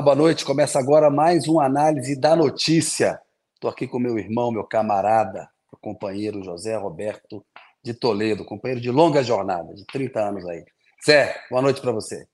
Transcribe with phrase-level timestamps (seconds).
[0.00, 0.44] Boa noite.
[0.44, 3.20] Começa agora mais uma análise da notícia.
[3.54, 5.40] Estou aqui com meu irmão, meu camarada,
[5.72, 7.44] meu companheiro José Roberto
[7.82, 10.64] de Toledo, companheiro de longa jornada, de 30 anos aí.
[11.04, 12.26] Zé, boa noite para você.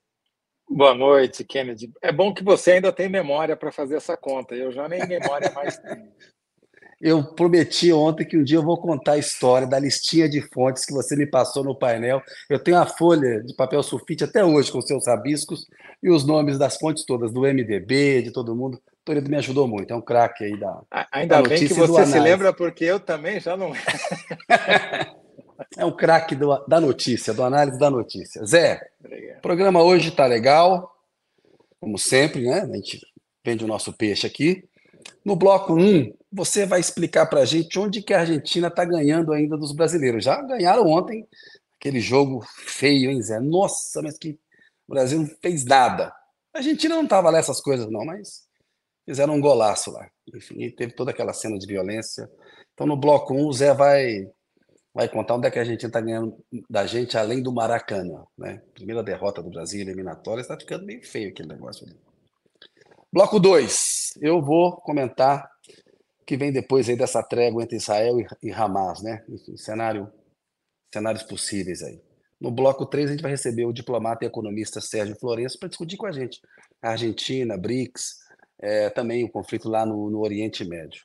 [0.69, 1.91] Boa noite, Kennedy.
[2.03, 4.53] É bom que você ainda tem memória para fazer essa conta.
[4.53, 6.11] Eu já nem memória mais tenho.
[7.01, 10.85] Eu prometi ontem que um dia eu vou contar a história da listinha de fontes
[10.85, 12.21] que você me passou no painel.
[12.49, 15.67] Eu tenho a folha de papel sulfite até hoje com seus rabiscos
[16.01, 18.81] e os nomes das fontes todas, do MDB, de todo mundo.
[19.03, 20.81] Toledo me ajudou muito, é um craque aí da.
[21.11, 23.71] Ainda da bem que você se lembra, porque eu também já não.
[25.77, 26.35] é um craque
[26.67, 28.43] da notícia, do análise da notícia.
[28.45, 29.37] Zé, Obrigado.
[29.37, 30.91] o programa hoje está legal,
[31.79, 32.61] como sempre, né?
[32.61, 32.99] A gente
[33.45, 34.63] vende o nosso peixe aqui.
[35.23, 39.31] No bloco 1, você vai explicar para a gente onde que a Argentina está ganhando
[39.31, 40.25] ainda dos brasileiros.
[40.25, 41.25] Já ganharam ontem
[41.79, 43.39] aquele jogo feio, hein, Zé?
[43.39, 44.37] Nossa, mas que
[44.85, 46.13] o Brasil não fez nada.
[46.53, 48.43] A Argentina não estava lá essas coisas, não, mas
[49.05, 50.09] fizeram um golaço lá.
[50.33, 52.29] Enfim, teve toda aquela cena de violência.
[52.73, 54.27] Então, no bloco 1, o Zé vai,
[54.93, 56.35] vai contar onde é que a Argentina está ganhando
[56.69, 58.25] da gente, além do Maracanã.
[58.37, 58.61] Né?
[58.73, 61.95] Primeira derrota do Brasil, eliminatória, está ficando meio feio aquele negócio ali.
[63.11, 65.54] Bloco 2, eu vou comentar
[66.25, 69.23] que vem depois aí dessa trégua entre Israel e Hamas, né?
[69.57, 70.11] Cenário,
[70.93, 72.01] cenários possíveis aí.
[72.39, 75.97] No bloco 3, a gente vai receber o diplomata e economista Sérgio Florencio para discutir
[75.97, 76.41] com a gente
[76.81, 78.19] Argentina, BRICS,
[78.59, 81.03] é, também o conflito lá no, no Oriente Médio.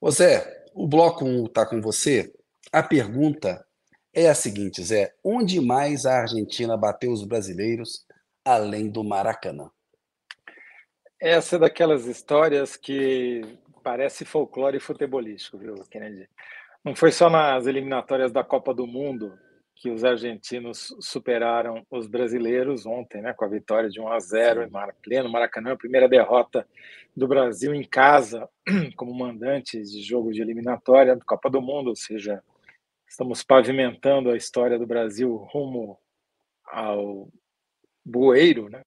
[0.00, 2.32] Ô Zé, o bloco 1 está com você.
[2.72, 3.64] A pergunta
[4.12, 8.06] é a seguinte, Zé: onde mais a Argentina bateu os brasileiros
[8.44, 9.70] além do Maracanã?
[11.20, 13.42] Essa é daquelas histórias que
[13.82, 16.28] parece folclore futebolístico, viu, Kennedy?
[16.84, 19.38] Não foi só nas eliminatórias da Copa do Mundo
[19.80, 24.62] que os argentinos superaram os brasileiros ontem, né, com a vitória de 1 a 0
[24.62, 26.68] em Mar pleno Maracanã, a primeira derrota
[27.16, 28.46] do Brasil em casa
[28.94, 32.42] como mandante de jogo de eliminatória da Copa do Mundo, ou seja,
[33.08, 35.98] estamos pavimentando a história do Brasil rumo
[36.66, 37.28] ao
[38.04, 38.82] bueiro, né?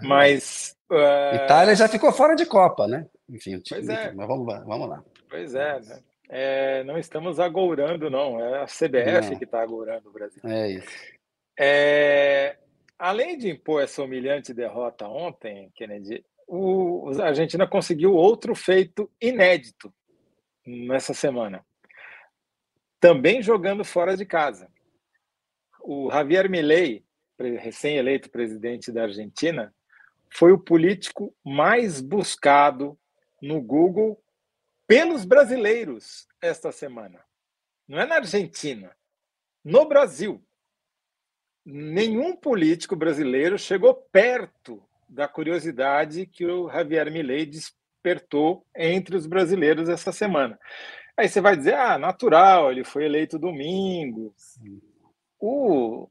[0.00, 1.34] Mas uh...
[1.44, 3.06] Itália já ficou fora de Copa, né?
[3.28, 4.12] Enfim, pois é.
[4.12, 5.04] mas vamos lá, vamos lá.
[5.28, 6.02] Pois é, né?
[6.28, 8.40] É, não estamos agourando, não.
[8.40, 9.38] É a CBF não.
[9.38, 10.42] que está agourando o Brasil.
[10.44, 10.88] É isso.
[11.58, 12.58] É,
[12.98, 19.92] além de impor essa humilhante derrota ontem, Kennedy, o, a Argentina conseguiu outro feito inédito
[20.66, 21.64] nessa semana.
[23.00, 24.68] Também jogando fora de casa.
[25.82, 27.04] O Javier Milei,
[27.38, 29.74] recém-eleito presidente da Argentina,
[30.32, 32.98] foi o político mais buscado
[33.44, 34.20] no Google
[34.86, 37.20] pelos brasileiros esta semana.
[37.86, 38.96] Não é na Argentina,
[39.62, 40.42] no Brasil.
[41.64, 49.88] Nenhum político brasileiro chegou perto da curiosidade que o Javier Milei despertou entre os brasileiros
[49.88, 50.58] essa semana.
[51.16, 54.34] Aí você vai dizer, ah, natural, ele foi eleito domingo.
[55.38, 56.08] O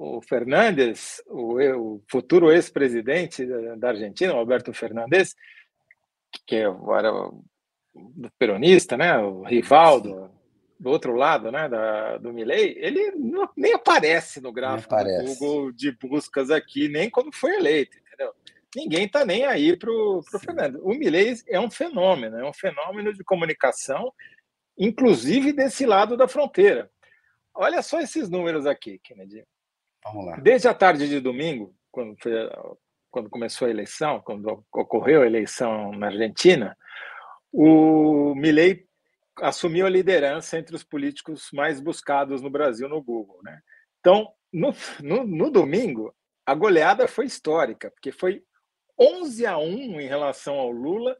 [0.00, 3.44] o Fernandes, o, o futuro ex-presidente
[3.76, 5.36] da Argentina, Alberto Fernandes,
[6.46, 7.44] que era o
[8.38, 10.30] peronista, né, o rival do,
[10.78, 15.24] do outro lado, né, da, do Milley, ele não, nem aparece no gráfico aparece.
[15.24, 18.32] do Google de buscas aqui, nem quando foi eleito, entendeu?
[18.74, 20.80] Ninguém está nem aí para o Fernandes.
[20.82, 24.12] O Milley é um fenômeno, é um fenômeno de comunicação,
[24.78, 26.90] inclusive desse lado da fronteira.
[27.54, 29.44] Olha só esses números aqui, Kennedy.
[30.04, 30.36] Vamos lá.
[30.36, 32.32] Desde a tarde de domingo, quando, foi,
[33.10, 36.76] quando começou a eleição, quando ocorreu a eleição na Argentina,
[37.52, 38.86] o Milei
[39.40, 43.40] assumiu a liderança entre os políticos mais buscados no Brasil no Google.
[43.42, 43.60] Né?
[43.98, 46.14] Então, no, no, no domingo,
[46.44, 48.42] a goleada foi histórica, porque foi
[48.98, 51.16] 11 a 1 em relação ao Lula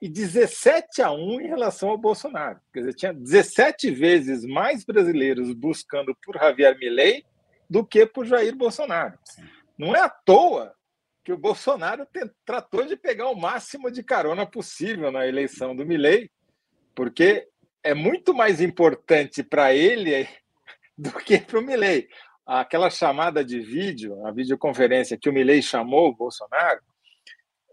[0.00, 2.60] e 17 a 1 em relação ao Bolsonaro.
[2.72, 7.24] Quer dizer, tinha 17 vezes mais brasileiros buscando por Javier Milei
[7.70, 9.18] do que por Jair Bolsonaro.
[9.78, 10.74] Não é à toa
[11.24, 12.06] que o Bolsonaro
[12.44, 16.30] tratou de pegar o máximo de carona possível na eleição do Milley,
[16.94, 17.48] porque
[17.82, 20.28] é muito mais importante para ele
[20.96, 22.08] do que para o Milley.
[22.44, 26.80] Aquela chamada de vídeo, a videoconferência que o Milley chamou o Bolsonaro,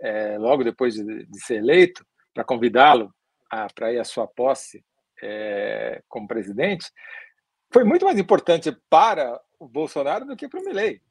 [0.02, 3.14] é, logo depois de, de ser eleito, para convidá-lo
[3.74, 4.84] para ir à sua posse
[5.22, 6.92] é, como presidente,
[7.74, 11.02] foi muito mais importante para o Bolsonaro do que para o Milley.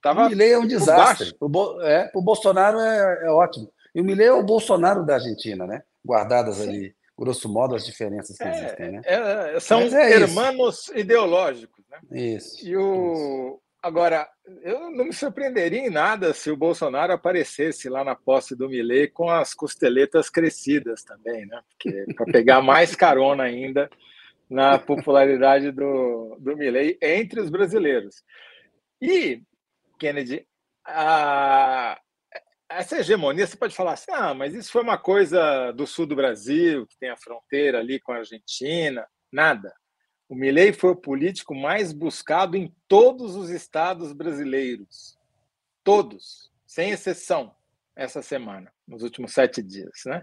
[0.00, 1.34] Tava o Milley é um desastre.
[1.40, 3.70] O, Bo é, o Bolsonaro é, é, ótimo.
[3.94, 5.82] E o Milley é o Bolsonaro da Argentina, né?
[6.04, 6.68] Guardadas Sim.
[6.68, 9.02] ali, grosso modo, as diferenças que é, existem, né?
[9.04, 11.98] É, são hermanos ideológicos, né?
[12.10, 12.66] Isso.
[12.66, 13.64] E o, isso.
[13.84, 14.26] Agora,
[14.62, 19.08] eu não me surpreenderia em nada se o Bolsonaro aparecesse lá na posse do Milei
[19.08, 21.60] com as costeletas crescidas também, né?
[22.16, 23.90] Para pegar mais carona ainda
[24.48, 28.24] na popularidade do, do Milley entre os brasileiros.
[29.02, 29.42] E,
[29.98, 30.46] Kennedy,
[30.86, 31.98] a,
[32.68, 36.16] essa hegemonia, você pode falar assim, ah, mas isso foi uma coisa do sul do
[36.16, 39.06] Brasil, que tem a fronteira ali com a Argentina.
[39.32, 39.72] Nada.
[40.28, 45.18] O Milley foi o político mais buscado em todos os estados brasileiros.
[45.82, 47.54] Todos, sem exceção,
[47.94, 50.02] essa semana, nos últimos sete dias.
[50.06, 50.22] Né?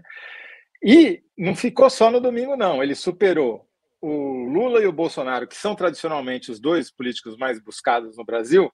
[0.82, 2.82] E não ficou só no domingo, não.
[2.82, 3.68] Ele superou
[4.00, 8.70] o Lula e o Bolsonaro, que são tradicionalmente os dois políticos mais buscados no Brasil,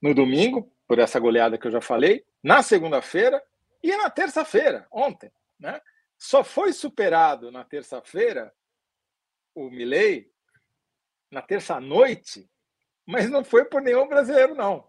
[0.00, 3.42] no domingo, por essa goleada que eu já falei, na segunda-feira
[3.82, 5.30] e na terça-feira, ontem.
[5.58, 5.80] Né?
[6.16, 8.52] Só foi superado na terça-feira
[9.54, 10.30] o Milley
[11.30, 12.48] na terça-noite,
[13.06, 14.86] mas não foi por nenhum brasileiro, não.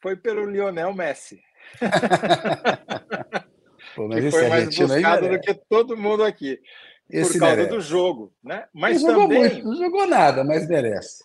[0.00, 1.42] Foi pelo Lionel Messi.
[3.94, 6.60] Pô, que foi mais buscado do que todo mundo aqui.
[7.08, 7.74] Esse por causa merece.
[7.74, 8.68] do jogo, né?
[8.72, 11.24] Mas também muito, não jogou nada, mas merece.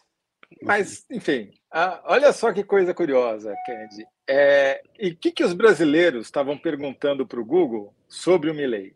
[0.62, 1.52] Mas, enfim,
[2.04, 4.06] olha só que coisa curiosa, Kennedy.
[4.28, 8.96] É, e o que, que os brasileiros estavam perguntando para o Google sobre o Milley?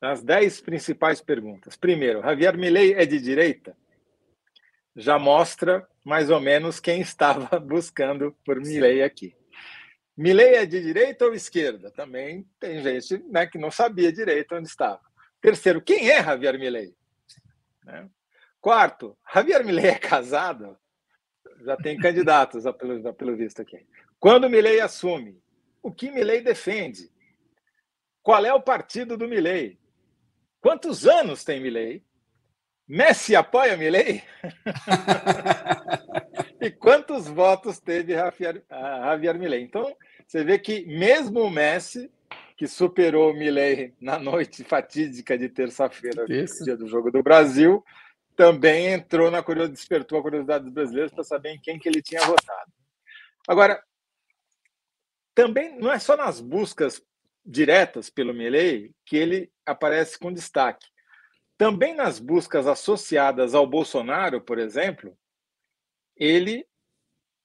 [0.00, 1.76] As dez principais perguntas.
[1.76, 3.76] Primeiro, Javier Milley é de direita?
[4.96, 9.34] Já mostra mais ou menos quem estava buscando por Milley aqui.
[10.16, 11.90] Milley é de direita ou esquerda?
[11.90, 15.00] Também tem gente né, que não sabia direito onde estava.
[15.40, 16.94] Terceiro, quem é Javier Milei?
[17.84, 18.08] Né?
[18.64, 20.74] Quarto, Javier Milei é casado?
[21.66, 23.86] Já tem candidatos, pelo, pelo visto aqui.
[24.18, 25.38] Quando Milei assume?
[25.82, 27.12] O que Milei defende?
[28.22, 29.78] Qual é o partido do Milei?
[30.62, 32.02] Quantos anos tem Milei?
[32.88, 34.22] Messi apoia Milei?
[36.58, 39.60] e quantos votos teve Javier, Javier Milei?
[39.60, 39.94] Então,
[40.26, 42.10] você vê que mesmo o Messi
[42.56, 47.84] que superou o Milley na noite fatídica de terça-feira, dia do Jogo do Brasil,
[48.36, 52.02] também entrou na curiosidade, despertou a curiosidade dos brasileiros para saber em quem que ele
[52.02, 52.72] tinha votado.
[53.46, 53.82] Agora,
[55.34, 57.02] também não é só nas buscas
[57.44, 60.86] diretas pelo Milley que ele aparece com destaque.
[61.58, 65.16] Também nas buscas associadas ao Bolsonaro, por exemplo,
[66.16, 66.66] ele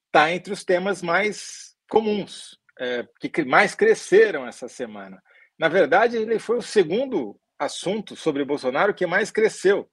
[0.08, 5.22] está entre os temas mais comuns é, que mais cresceram essa semana.
[5.58, 9.90] Na verdade, ele foi o segundo assunto sobre Bolsonaro que mais cresceu.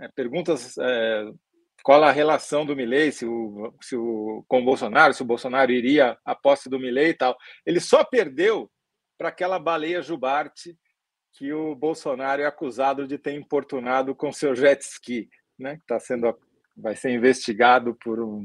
[0.00, 1.30] É, perguntas é,
[1.82, 5.70] qual a relação do Milley se o, se o, com o Bolsonaro, se o Bolsonaro
[5.70, 7.36] iria à posse do Milley e tal.
[7.66, 8.70] Ele só perdeu
[9.18, 10.76] para aquela baleia Jubarte
[11.36, 15.76] que o Bolsonaro é acusado de ter importunado com seu jet ski, né?
[15.76, 16.34] Que tá sendo
[16.76, 18.44] vai ser investigado por um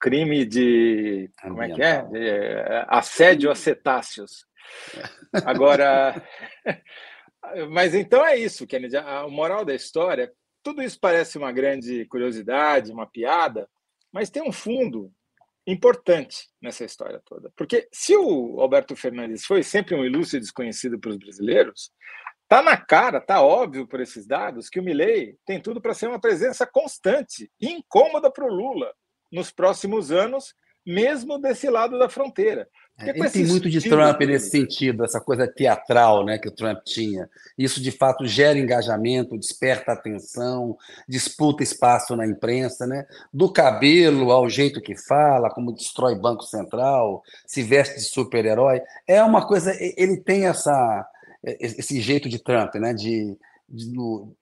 [0.00, 1.30] crime de.
[1.40, 2.02] Como é que é?
[2.02, 4.46] De, é, assédio a cetáceos.
[5.44, 6.22] Agora.
[7.70, 8.96] Mas então é isso, Kennedy.
[8.96, 13.68] A moral da história, tudo isso parece uma grande curiosidade, uma piada,
[14.12, 15.12] mas tem um fundo
[15.66, 17.52] importante nessa história toda.
[17.56, 21.90] Porque se o Alberto Fernandes foi sempre um ilustre desconhecido para os brasileiros,
[22.48, 26.08] tá na cara, tá óbvio por esses dados que o Milley tem tudo para ser
[26.08, 28.94] uma presença constante incômoda para o Lula
[29.32, 30.54] nos próximos anos,
[30.86, 32.68] mesmo desse lado da fronteira.
[32.98, 36.78] É, ele tem muito de Trump nesse sentido, essa coisa teatral né, que o Trump
[36.82, 37.28] tinha.
[37.58, 43.04] Isso, de fato, gera engajamento, desperta atenção, disputa espaço na imprensa, né?
[43.30, 48.80] do cabelo ao jeito que fala, como destrói Banco Central, se veste de super-herói.
[49.06, 49.76] É uma coisa.
[49.78, 51.06] Ele tem essa,
[51.42, 52.94] esse jeito de Trump, né?
[52.94, 53.36] de,
[53.68, 53.92] de,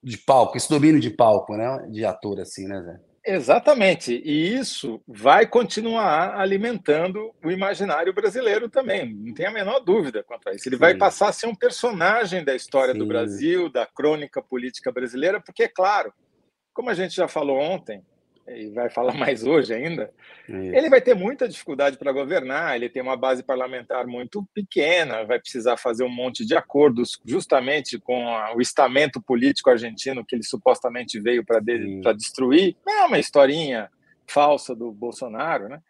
[0.00, 1.88] de palco, esse domínio de palco, né?
[1.90, 3.13] de ator, assim, né, Zé?
[3.26, 10.22] Exatamente, e isso vai continuar alimentando o imaginário brasileiro também, não tem a menor dúvida
[10.22, 10.68] quanto a isso.
[10.68, 10.80] Ele Sim.
[10.80, 12.98] vai passar a ser um personagem da história Sim.
[12.98, 16.12] do Brasil, da crônica política brasileira, porque, é claro,
[16.74, 18.04] como a gente já falou ontem,
[18.48, 20.10] e vai falar mais hoje ainda,
[20.48, 20.74] Isso.
[20.74, 25.38] ele vai ter muita dificuldade para governar, ele tem uma base parlamentar muito pequena, vai
[25.38, 28.24] precisar fazer um monte de acordos justamente com
[28.54, 32.76] o estamento político argentino que ele supostamente veio para de, destruir.
[32.86, 33.90] É uma historinha
[34.26, 35.80] falsa do Bolsonaro, né?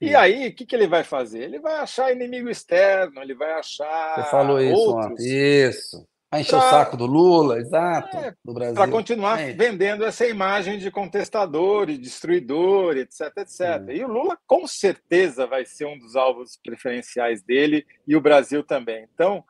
[0.00, 1.42] E aí, o que, que ele vai fazer?
[1.42, 4.14] Ele vai achar inimigo externo, ele vai achar.
[4.14, 5.20] Você falou isso outros.
[5.20, 6.06] Isso.
[6.30, 8.74] Vai encher pra, o saco do Lula, exato, é, do Brasil.
[8.74, 9.52] Para continuar é.
[9.52, 13.60] vendendo essa imagem de contestador e destruidor, etc, etc.
[13.80, 13.90] Hum.
[13.90, 18.62] E o Lula, com certeza, vai ser um dos alvos preferenciais dele e o Brasil
[18.62, 19.08] também.
[19.14, 19.42] Então,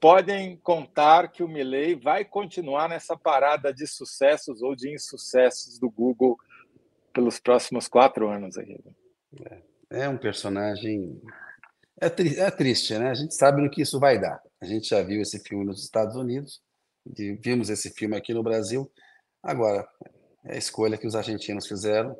[0.00, 5.90] podem contar que o Milley vai continuar nessa parada de sucessos ou de insucessos do
[5.90, 6.36] Google
[7.12, 8.56] pelos próximos quatro anos.
[8.56, 8.78] Aí.
[9.90, 11.20] é um personagem.
[12.00, 12.38] É, tri...
[12.38, 13.10] é triste, né?
[13.10, 14.40] A gente sabe no que isso vai dar.
[14.60, 16.60] A gente já viu esse filme nos Estados Unidos,
[17.42, 18.90] vimos esse filme aqui no Brasil.
[19.42, 19.86] Agora,
[20.44, 22.16] é a escolha que os argentinos fizeram.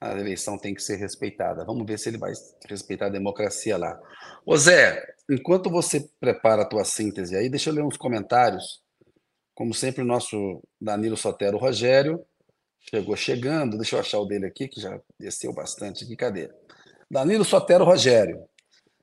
[0.00, 1.64] A eleição tem que ser respeitada.
[1.64, 2.32] Vamos ver se ele vai
[2.66, 4.00] respeitar a democracia lá.
[4.46, 8.82] Ô Zé, enquanto você prepara a tua síntese aí, deixa eu ler uns comentários.
[9.54, 12.24] Como sempre, o nosso Danilo Sotero Rogério
[12.88, 13.76] chegou chegando.
[13.76, 16.16] Deixa eu achar o dele aqui, que já desceu bastante aqui.
[16.16, 16.50] Cadê?
[17.10, 18.48] Danilo Sotero Rogério.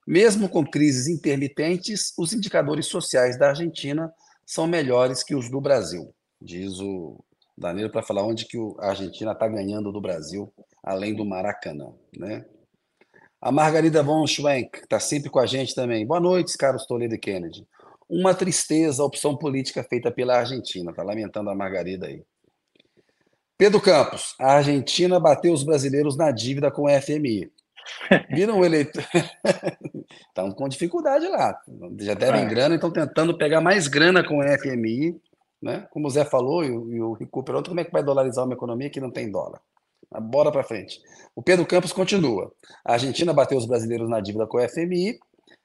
[0.08, 4.10] Mesmo com crises intermitentes, os indicadores sociais da Argentina
[4.46, 7.22] são melhores que os do Brasil, diz o
[7.58, 12.46] Danilo para falar onde que a Argentina está ganhando do Brasil, além do Maracanã, né?
[13.42, 16.08] A Margarida von Schwenk está sempre com a gente também.
[16.08, 17.68] Boa noite, caros Toledo e Kennedy.
[18.10, 20.90] Uma tristeza a opção política feita pela Argentina.
[20.90, 22.24] Está lamentando a Margarida aí.
[23.58, 27.52] Pedro Campos, a Argentina bateu os brasileiros na dívida com o FMI.
[28.30, 29.04] Viram o eleitor.
[30.30, 31.60] Estão com dificuldade lá.
[32.00, 32.46] Já devem é.
[32.46, 35.20] grana, estão tentando pegar mais grana com o FMI.
[35.62, 35.88] Né?
[35.92, 38.46] Como o Zé falou, e o, e o Rico perguntou como é que vai dolarizar
[38.46, 39.60] uma economia que não tem dólar.
[40.22, 41.02] Bora para frente.
[41.36, 42.52] O Pedro Campos continua.
[42.86, 45.20] A Argentina bateu os brasileiros na dívida com o FMI.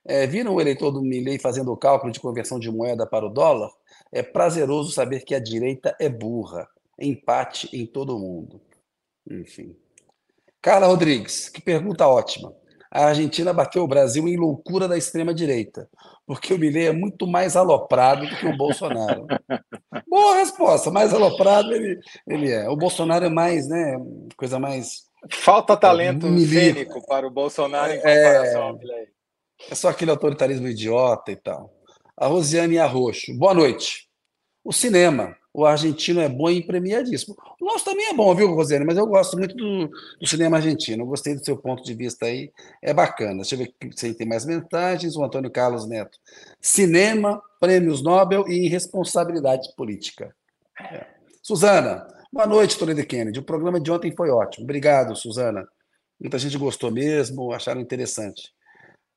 [0.05, 3.31] É, viram o eleitor do Milley fazendo o cálculo de conversão de moeda para o
[3.31, 3.71] dólar?
[4.11, 6.67] É prazeroso saber que a direita é burra.
[6.99, 8.61] Empate em todo mundo.
[9.31, 9.77] Enfim.
[10.63, 12.55] Carla Rodrigues, que pergunta ótima.
[12.89, 15.89] A Argentina bateu o Brasil em loucura da extrema-direita,
[16.25, 19.27] porque o Milei é muito mais aloprado do que o Bolsonaro.
[20.09, 22.69] Boa resposta, mais aloprado ele, ele é.
[22.69, 23.97] O Bolsonaro é mais, né,
[24.37, 25.11] coisa mais...
[25.31, 29.09] Falta talento é, cênico para o Bolsonaro em comparação é, ao Milei.
[29.71, 31.73] É só aquele autoritarismo idiota e tal.
[32.17, 34.09] A Rosiane Arroxo, boa noite.
[34.65, 37.37] O cinema o argentino é bom e premiadíssimo.
[37.61, 38.85] O nosso também é bom, viu, Rosane?
[38.87, 41.05] Mas eu gosto muito do, do, cinema argentino.
[41.05, 42.51] Gostei do seu ponto de vista aí.
[42.81, 43.37] É bacana.
[43.37, 45.15] Deixa eu ver se tem mais mensagens.
[45.15, 46.19] O Antônio Carlos Neto.
[46.61, 50.35] Cinema, prêmios Nobel e responsabilidade política.
[50.81, 51.07] É.
[51.43, 53.39] Suzana, boa noite, Toledo Kennedy.
[53.39, 54.65] O programa de ontem foi ótimo.
[54.65, 55.67] Obrigado, Suzana.
[56.19, 58.53] Muita gente gostou mesmo, acharam interessante.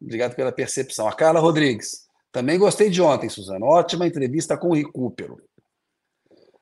[0.02, 1.08] Obrigado pela percepção.
[1.08, 2.06] A Carla Rodrigues.
[2.32, 3.66] Também gostei de ontem, Suzana.
[3.66, 5.38] Ótima entrevista com o Recupero.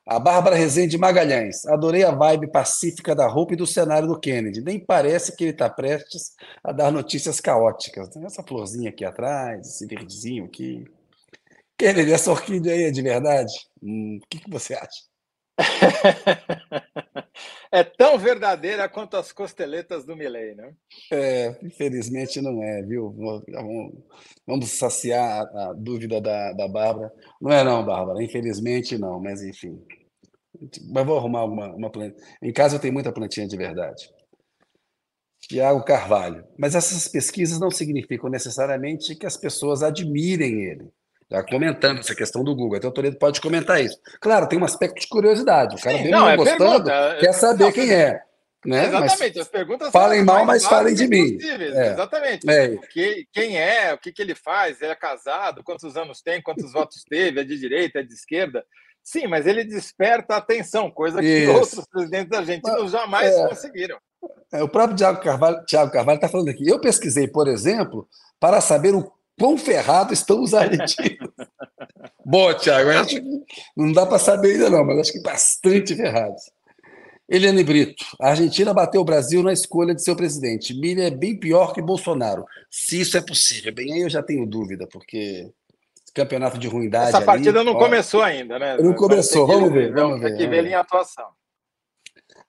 [0.05, 1.65] A Bárbara Rezende Magalhães.
[1.65, 4.61] Adorei a vibe pacífica da roupa e do cenário do Kennedy.
[4.61, 6.33] Nem parece que ele está prestes
[6.63, 8.09] a dar notícias caóticas.
[8.09, 10.85] Tem essa florzinha aqui atrás, esse verdezinho aqui.
[11.77, 13.53] Kennedy, essa orquídea aí é de verdade?
[13.81, 15.03] Hum, o que, que você acha?
[17.71, 20.73] é tão verdadeira quanto as costeletas do Milley, né?
[21.11, 23.15] É, infelizmente não é, viu?
[24.45, 27.11] Vamos, saciar a dúvida da, da Bárbara.
[27.41, 29.81] Não é não, Bárbara, infelizmente não, mas enfim.
[30.91, 32.15] Mas vou arrumar uma, uma planta.
[32.41, 34.09] Em casa eu tenho muita plantinha de verdade.
[35.47, 36.45] Tiago Carvalho.
[36.57, 40.89] Mas essas pesquisas não significam necessariamente que as pessoas admirem ele.
[41.33, 42.77] Está comentando essa questão do Google.
[42.77, 43.97] Então o Toledo pode comentar isso.
[44.21, 45.75] Claro, tem um aspecto de curiosidade.
[45.75, 47.17] O cara Sim, não, é gostando, pergunta.
[47.19, 48.21] quer saber não, quem é.
[48.63, 48.85] Né?
[48.85, 51.37] Exatamente, mas as perguntas falem mal, mas falem de mim.
[51.41, 51.93] É.
[51.93, 52.47] Exatamente.
[52.47, 52.77] É.
[52.91, 56.71] Que, quem é, o que, que ele faz, ele é casado, quantos anos tem, quantos
[56.71, 58.63] votos teve, é de direita, é de esquerda.
[59.03, 61.51] Sim, mas ele desperta atenção, coisa que Isso.
[61.51, 63.47] outros presidentes argentinos jamais é.
[63.49, 63.97] conseguiram.
[64.51, 66.69] É, o próprio Tiago Carvalho está falando aqui.
[66.69, 68.07] Eu pesquisei, por exemplo,
[68.39, 71.29] para saber o quão ferrados estão os argentinos.
[72.25, 73.21] Bom, Tiago, acho que
[73.75, 76.41] não dá para saber ainda não, mas acho que bastante ferrados.
[77.27, 80.73] Eliane Brito, a Argentina bateu o Brasil na escolha de seu presidente.
[80.73, 82.45] Miriam é bem pior que Bolsonaro.
[82.69, 83.73] Se isso é possível.
[83.73, 85.49] Bem, aí eu já tenho dúvida, porque
[86.13, 87.09] campeonato de ruindade.
[87.09, 88.77] Essa partida não ó, começou ainda, né?
[88.77, 89.91] Não começou, vamos ver.
[89.93, 90.29] Vamos ver.
[90.29, 91.25] Tem que ver em atuação.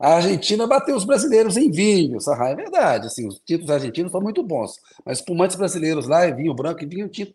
[0.04, 3.06] A Argentina bateu os brasileiros em vinho, Sarra, é verdade.
[3.06, 4.78] Assim, os títulos argentinos são muito bons.
[5.02, 7.32] Mas espumantes brasileiros lá, vinho branco e vinho tinto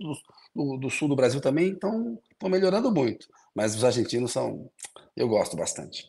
[0.53, 3.25] do, do, sul do Brasil também estão melhorando muito.
[3.55, 4.69] Mas os argentinos são.
[5.17, 6.05] Eu gosto bastante.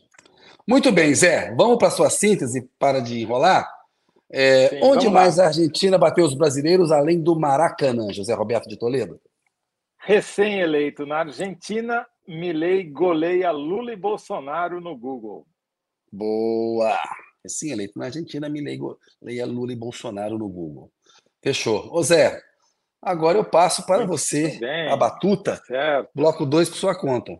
[0.67, 1.51] Muito bem, Zé.
[1.55, 3.67] Vamos para a sua síntese para de enrolar?
[4.31, 8.77] É, Sim, onde mais a Argentina bateu os brasileiros além do Maracanã, José Roberto de
[8.77, 9.19] Toledo?
[9.97, 15.47] Recém-eleito na Argentina, Milei goleia Lula e Bolsonaro no Google.
[16.11, 16.99] Boa!
[17.47, 18.61] Sim, eleito na Argentina, me
[19.21, 20.91] leia Lula e Bolsonaro no Google.
[21.41, 21.91] Fechou.
[21.91, 22.39] Ô Zé,
[23.01, 24.59] agora eu passo para você
[24.91, 25.55] a batuta.
[25.55, 26.09] Certo.
[26.13, 27.39] Bloco 2 por sua conta.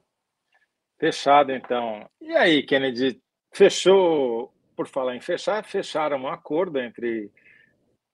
[1.00, 2.10] Fechado, então.
[2.20, 7.32] E aí, Kennedy, fechou, por falar em fechar, fecharam um acordo entre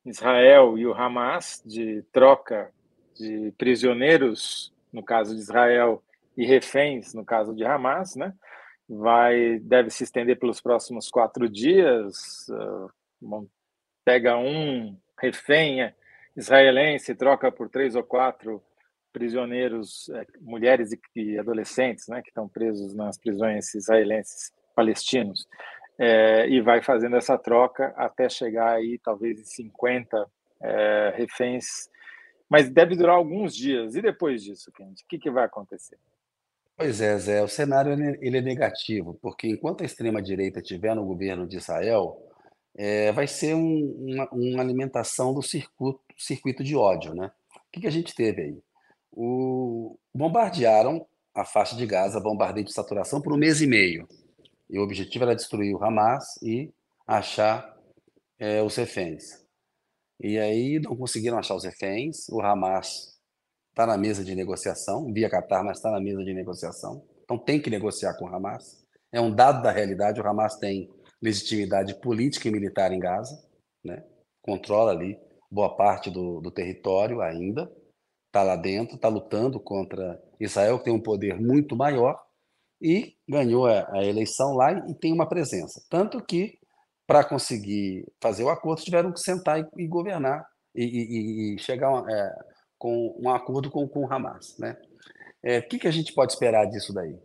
[0.05, 2.71] Israel e o Hamas de troca
[3.15, 6.03] de prisioneiros, no caso de Israel,
[6.35, 8.33] e reféns, no caso de Hamas, né?
[8.89, 12.47] Vai deve se estender pelos próximos quatro dias.
[12.49, 13.49] Uh,
[14.05, 15.93] pega um refém
[16.35, 18.61] israelense, troca por três ou quatro
[19.11, 25.47] prisioneiros, é, mulheres e adolescentes, né, que estão presos nas prisões israelenses palestinos,
[25.97, 30.29] é, e vai fazendo essa troca até chegar aí talvez em 50
[30.61, 31.89] é, reféns,
[32.47, 33.95] mas deve durar alguns dias.
[33.95, 35.97] E depois disso, Kennedy, o que, que vai acontecer?
[36.77, 37.91] Pois é, Zé, o cenário
[38.21, 42.15] ele é negativo, porque enquanto a extrema-direita estiver no governo de Israel,
[42.75, 47.15] é, vai ser um, uma, uma, alimentação do circuito, circuito de ódio.
[47.15, 47.31] Né?
[47.55, 48.63] O que, que a gente teve aí?
[49.11, 54.07] O, bombardearam a faixa de Gaza, bombardeio de saturação, por um mês e meio.
[54.69, 56.71] E o objetivo era destruir o Hamas e
[57.07, 57.75] achar
[58.37, 59.43] é, os reféns.
[60.19, 63.16] E aí não conseguiram achar os reféns, o Hamas
[63.77, 67.05] está na mesa de negociação, via Qatar, mas está na mesa de negociação.
[67.23, 68.83] Então tem que negociar com o Hamas.
[69.11, 70.89] É um dado da realidade, o Hamas tem
[71.21, 73.39] legitimidade política e militar em Gaza,
[73.85, 74.03] né?
[74.41, 75.15] controla ali
[75.51, 77.71] boa parte do, do território ainda,
[78.25, 82.19] está lá dentro, está lutando contra Israel, que tem um poder muito maior,
[82.81, 85.85] e ganhou a, a eleição lá e, tem uma presença.
[85.87, 86.57] Tanto que,
[87.05, 92.56] para conseguir fazer o acordo, tiveram que sentar e, e governar e, e, chegar é,
[92.77, 94.57] com um acordo com, com o Hamas.
[94.57, 94.77] Né?
[95.43, 97.17] É, o que, que a gente pode esperar disso daí?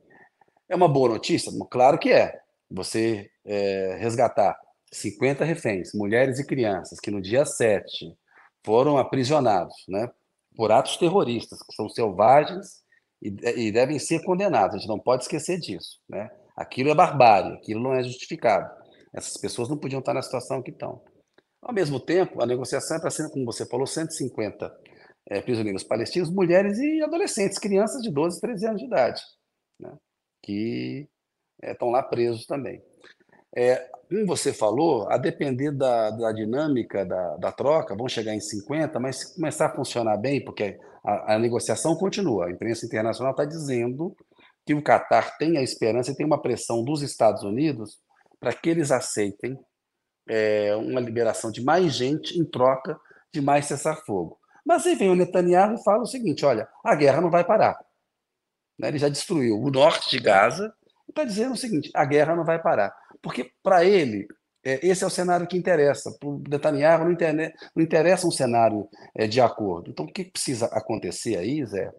[0.69, 1.53] É uma boa notícia?
[1.71, 2.41] Claro que é.
[2.71, 4.59] Você é, resgatar
[4.93, 8.17] 50 reféns, mulheres e crianças, que no dia 7
[8.65, 10.11] foram aprisionados né,
[10.57, 12.83] por atos terroristas, que são selvagens
[13.21, 14.77] e, e devem ser condenados.
[14.77, 15.99] A gente não pode esquecer disso.
[16.09, 16.31] Né?
[16.57, 18.71] Aquilo é barbárie, aquilo não é justificado.
[19.13, 21.03] Essas pessoas não podiam estar na situação que estão.
[21.61, 24.75] Ao mesmo tempo, a negociação é para como você falou, 150
[25.29, 29.23] é, prisioneiros palestinos, mulheres e adolescentes, crianças de 12, 13 anos de idade,
[29.81, 29.93] né,
[30.43, 31.09] que
[31.63, 32.83] estão é, lá presos também.
[33.55, 33.77] É,
[34.09, 38.99] como você falou, a depender da, da dinâmica da, da, troca, vão chegar em 50,
[38.99, 43.45] mas se começar a funcionar bem, porque a, a negociação continua, a imprensa internacional está
[43.45, 44.17] dizendo
[44.67, 47.99] que o Catar tem a esperança e tem uma pressão dos Estados Unidos
[48.39, 49.59] para que eles aceitem
[50.29, 52.99] é, uma liberação de mais gente em troca
[53.33, 54.39] de mais cessar-fogo.
[54.65, 57.79] Mas aí vem o Netanyahu e fala o seguinte: olha, a guerra não vai parar.
[58.79, 60.73] Né, ele já destruiu o norte de Gaza
[61.07, 62.95] e está dizendo o seguinte: a guerra não vai parar.
[63.21, 64.27] Porque, para ele,
[64.65, 66.17] é, esse é o cenário que interessa.
[66.19, 69.91] Para o Netanyahu não, interessa um cenário é, de acordo.
[69.91, 71.93] Então, o que precisa acontecer aí, Zé,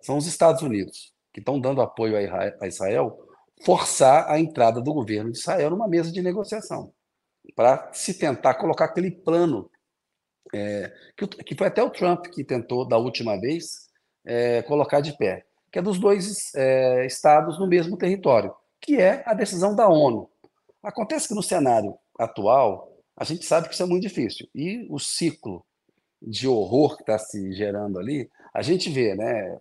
[0.00, 2.16] são os Estados Unidos, que estão dando apoio
[2.60, 3.18] a Israel,
[3.64, 6.92] forçar a entrada do governo de Israel numa mesa de negociação,
[7.54, 9.70] para se tentar colocar aquele plano
[10.52, 13.88] é, que, que, foi até o Trump que tentou, da última vez,
[14.24, 19.22] é, colocar de pé, que é dos dois é, estados no mesmo território, que é
[19.26, 20.28] a decisão da ONU.
[20.82, 24.48] Acontece que no cenário atual, a gente sabe que isso é muito difícil.
[24.54, 25.64] E o ciclo
[26.20, 29.58] de horror que está se gerando ali, a gente vê, né?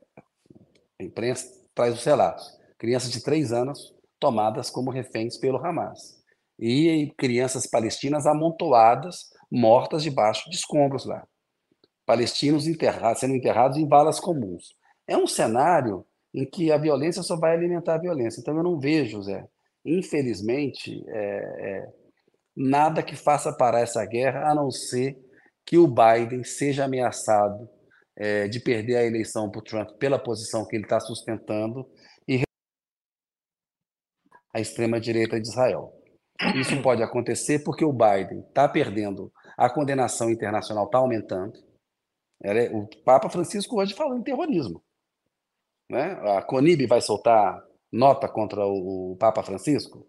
[0.99, 2.57] A imprensa traz os relatos.
[2.77, 6.19] Crianças de três anos tomadas como reféns pelo Hamas.
[6.57, 11.25] E crianças palestinas amontoadas mortas debaixo de escombros lá.
[12.05, 14.75] Palestinos enterrados, sendo enterrados em balas comuns.
[15.07, 18.39] É um cenário em que a violência só vai alimentar a violência.
[18.39, 19.47] Então eu não vejo, Zé,
[19.85, 21.93] infelizmente, é, é,
[22.55, 25.17] nada que faça parar essa guerra, a não ser
[25.65, 27.69] que o Biden seja ameaçado
[28.15, 31.89] é, de perder a eleição para o Trump pela posição que ele está sustentando
[32.27, 32.41] e
[34.53, 35.93] a extrema-direita de Israel.
[36.55, 41.61] Isso pode acontecer porque o Biden está perdendo a condenação internacional está aumentando.
[42.41, 44.81] É, o Papa Francisco hoje falou em terrorismo.
[45.91, 46.13] Né?
[46.37, 50.07] A CONIB vai soltar nota contra o, Papa Francisco.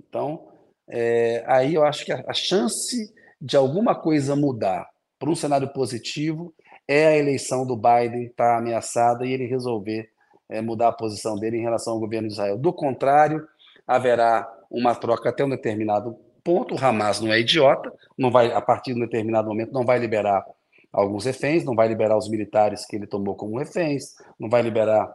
[0.00, 0.52] Então,
[0.88, 4.88] é, aí eu acho que a, a chance de alguma coisa mudar
[5.18, 6.54] para um cenário positivo
[6.86, 10.08] é a eleição do Biden estar tá ameaçada e ele resolver
[10.48, 12.56] é, mudar a posição dele em relação ao governo de Israel.
[12.56, 13.48] Do contrário,
[13.84, 16.16] haverá uma troca até um determinado
[16.46, 16.76] ponto.
[16.76, 19.98] O Hamas não é idiota, não vai a partir de um determinado momento não vai
[19.98, 20.46] liberar
[20.92, 25.12] alguns reféns, não vai liberar os militares que ele tomou como reféns, não vai liberar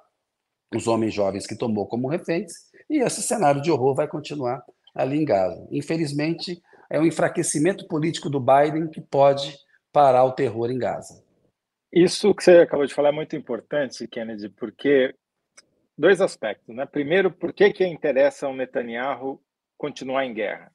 [0.76, 2.52] os homens jovens que tomou como reféns,
[2.90, 4.62] e esse cenário de horror vai continuar
[4.94, 5.66] ali em Gaza.
[5.72, 9.58] Infelizmente, é um enfraquecimento político do Biden que pode
[9.92, 11.24] parar o terror em Gaza.
[11.92, 15.16] Isso que você acabou de falar é muito importante, Kennedy, porque
[15.98, 16.86] dois aspectos, né?
[16.86, 19.42] Primeiro, por que que interessa ao Netanyahu
[19.78, 20.72] continuar em guerra?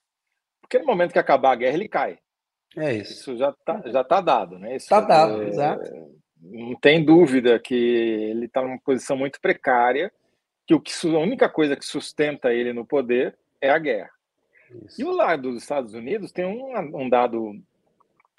[0.66, 2.18] Porque no momento que acabar a guerra, ele cai.
[2.76, 3.12] É isso.
[3.12, 4.74] Isso já está já tá dado, né?
[4.74, 5.90] Está dado, é, exato.
[6.42, 10.12] Não tem dúvida que ele está numa posição muito precária,
[10.66, 14.10] que, o que a única coisa que sustenta ele no poder é a guerra.
[14.84, 15.00] Isso.
[15.00, 17.52] E o lado dos Estados Unidos tem um, um dado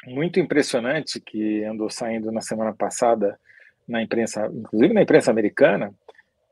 [0.05, 3.39] muito impressionante que andou saindo na semana passada
[3.87, 5.93] na imprensa, inclusive na imprensa americana,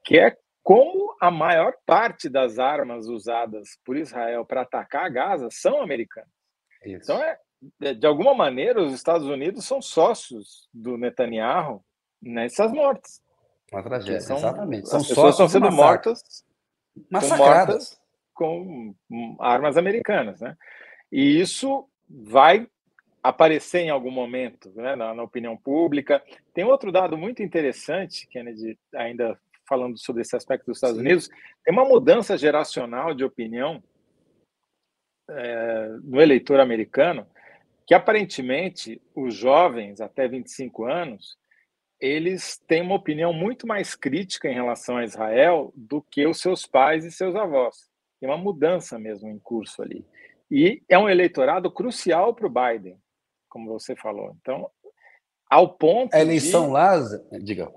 [0.03, 0.35] que é
[0.65, 6.31] como a maior parte das armas usadas por Israel para atacar Gaza são americanas.
[6.83, 7.03] Isso.
[7.03, 7.37] Então, é,
[7.83, 11.85] é, de alguma maneira, os Estados Unidos são sócios do Netanyahu
[12.19, 13.21] nessas mortes.
[13.71, 14.89] Uma tragédia, são, exatamente.
[14.89, 16.43] São as pessoas estão sendo mortas,
[17.11, 18.01] mortas
[18.33, 18.95] com
[19.39, 20.57] armas americanas, né?
[21.11, 22.67] E isso vai
[23.21, 26.23] aparecer em algum momento né, na, na, opinião pública.
[26.55, 31.01] Tem outro dado muito interessante, Kennedy, ainda falando sobre esse aspecto dos Estados Sim.
[31.01, 31.29] Unidos,
[31.63, 33.83] tem uma mudança geracional de opinião
[35.29, 37.27] é, no eleitor americano,
[37.87, 41.37] que aparentemente os jovens até 25 anos
[41.99, 46.65] eles têm uma opinião muito mais crítica em relação a Israel do que os seus
[46.65, 47.89] pais e seus avós.
[48.19, 50.05] Tem uma mudança mesmo em curso ali.
[50.51, 52.99] E é um eleitorado crucial para o Biden
[53.55, 54.35] como você falou.
[54.41, 54.69] Então,
[55.49, 56.13] ao ponto.
[56.13, 56.73] A eleição de...
[56.73, 56.99] lá,
[57.41, 57.71] diga.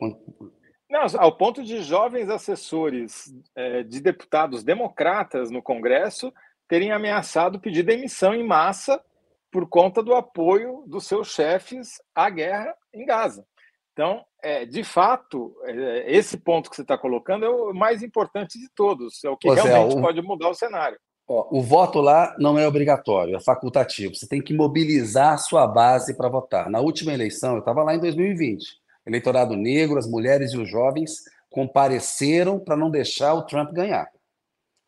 [0.91, 6.33] Não, ao ponto de jovens assessores é, de deputados democratas no Congresso
[6.67, 9.03] terem ameaçado pedir demissão em massa
[9.51, 13.45] por conta do apoio dos seus chefes à guerra em Gaza.
[13.93, 18.59] Então, é, de fato, é, esse ponto que você está colocando é o mais importante
[18.59, 20.01] de todos, é o que realmente o...
[20.01, 20.99] pode mudar o cenário.
[21.27, 24.15] Ó, o voto lá não é obrigatório, é facultativo.
[24.15, 26.71] Você tem que mobilizar a sua base para votar.
[26.71, 28.65] Na última eleição, eu estava lá em 2020,
[29.09, 34.09] eleitorado negro, as mulheres e os jovens compareceram para não deixar o Trump ganhar.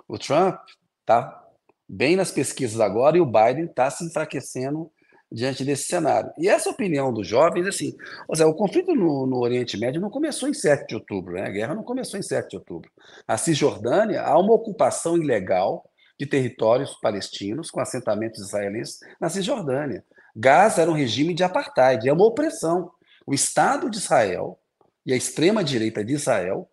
[0.07, 0.59] O Trump
[1.01, 1.43] está
[1.89, 4.91] bem nas pesquisas agora e o Biden está se enfraquecendo
[5.33, 6.33] diante desse cenário.
[6.39, 7.97] E essa opinião dos jovens, assim,
[8.29, 11.47] ou seja, o conflito no, no, Oriente Médio não começou em 7 de outubro, né?
[11.47, 12.91] a guerra não começou em 7 de outubro.
[13.27, 15.85] A Cisjordânia há uma ocupação ilegal
[16.19, 20.05] de territórios palestinos com assentamentos israelenses na Cisjordânia.
[20.35, 22.91] Gaza era um regime de apartheid, é uma opressão.
[23.31, 24.59] O Estado de Israel
[25.07, 26.69] e a extrema-direita de Israel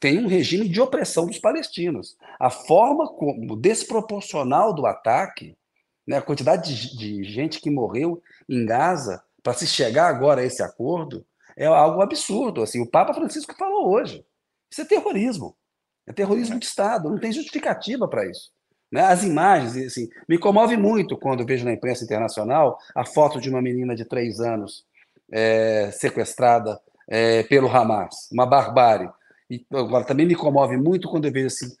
[0.00, 2.16] tem um regime de opressão dos palestinos.
[2.40, 5.54] A forma como desproporcional do ataque,
[6.06, 10.44] né, a quantidade de, de gente que morreu em Gaza para se chegar agora a
[10.46, 11.22] esse acordo
[11.54, 12.62] é algo absurdo.
[12.62, 14.24] Assim, o Papa Francisco falou hoje.
[14.70, 15.54] Isso é terrorismo.
[16.06, 18.50] É terrorismo de Estado, não tem justificativa para isso.
[18.90, 19.02] Né?
[19.02, 23.60] As imagens, assim, me comove muito quando vejo na imprensa internacional a foto de uma
[23.60, 24.90] menina de três anos
[25.32, 29.10] é, sequestrada é, pelo Hamas, uma barbárie.
[29.50, 31.74] E agora também me comove muito quando eu vejo assim,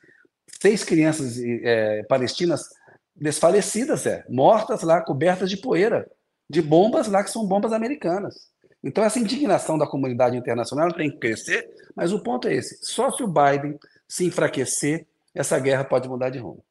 [0.60, 2.68] seis crianças é, palestinas
[3.14, 6.10] desfalecidas, é, mortas lá, cobertas de poeira,
[6.48, 8.50] de bombas lá que são bombas americanas.
[8.82, 13.10] Então essa indignação da comunidade internacional tem que crescer, mas o ponto é esse: só
[13.10, 16.64] se o Biden se enfraquecer, essa guerra pode mudar de rumo.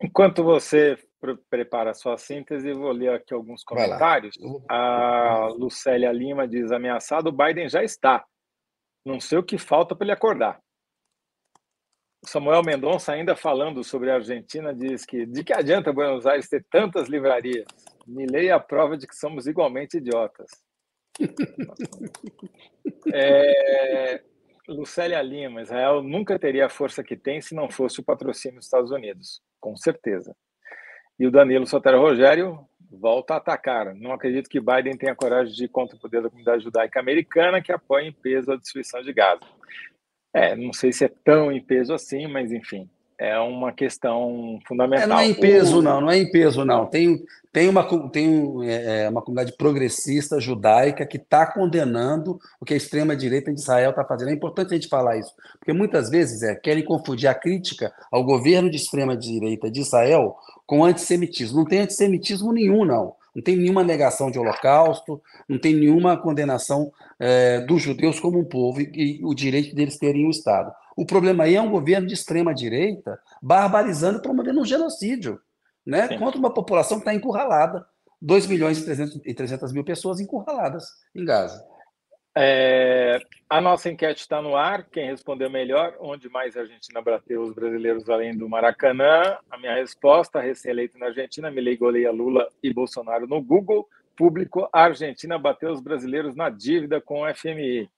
[0.00, 0.98] Enquanto você
[1.50, 4.36] prepara a sua síntese, vou ler aqui alguns comentários.
[4.68, 8.24] A Lucélia Lima diz: ameaçado, o Biden já está.
[9.04, 10.60] Não sei o que falta para ele acordar.
[12.24, 16.64] Samuel Mendonça, ainda falando sobre a Argentina, diz que de que adianta Buenos Aires ter
[16.68, 17.66] tantas livrarias?
[18.06, 20.50] Me leia a prova de que somos igualmente idiotas.
[23.14, 24.22] é,
[24.68, 28.66] Lucélia Lima, Israel nunca teria a força que tem se não fosse o patrocínio dos
[28.66, 30.36] Estados Unidos, com certeza.
[31.18, 33.94] E o Danilo Sotero Rogério volta a atacar.
[33.94, 37.62] Não acredito que Biden tenha coragem de ir contra o poder da comunidade judaica americana
[37.62, 39.44] que apoia em peso a destruição de Gaza.
[40.34, 45.04] É, não sei se é tão em peso assim, mas enfim, é uma questão fundamental.
[45.04, 45.82] É, não é em peso, o...
[45.82, 46.86] não, não é em peso, não.
[46.86, 52.74] Tem, tem, uma, tem é, é, uma comunidade progressista judaica que está condenando o que
[52.74, 54.28] a extrema-direita de Israel está fazendo.
[54.28, 58.22] É importante a gente falar isso, porque muitas vezes é, querem confundir a crítica ao
[58.22, 61.58] governo de extrema-direita de Israel com antissemitismo.
[61.58, 63.14] Não tem antissemitismo nenhum, não.
[63.34, 68.44] Não tem nenhuma negação de holocausto, não tem nenhuma condenação é, dos judeus como um
[68.44, 70.72] povo e, e o direito deles terem um Estado.
[70.96, 75.38] O problema aí é um governo de extrema-direita barbarizando e promovendo um genocídio
[75.86, 77.86] né, contra uma população que está encurralada.
[78.20, 81.62] 2 milhões e 300, e 300 mil pessoas encurraladas em Gaza.
[82.38, 84.84] É, a nossa enquete está no ar.
[84.90, 89.38] Quem respondeu melhor, onde mais a Argentina bateu os brasileiros além do Maracanã?
[89.50, 93.88] A minha resposta, recém-eleito na Argentina, Milei goleia Lula e Bolsonaro no Google.
[94.16, 97.88] Público, a Argentina bateu os brasileiros na dívida com o FMI.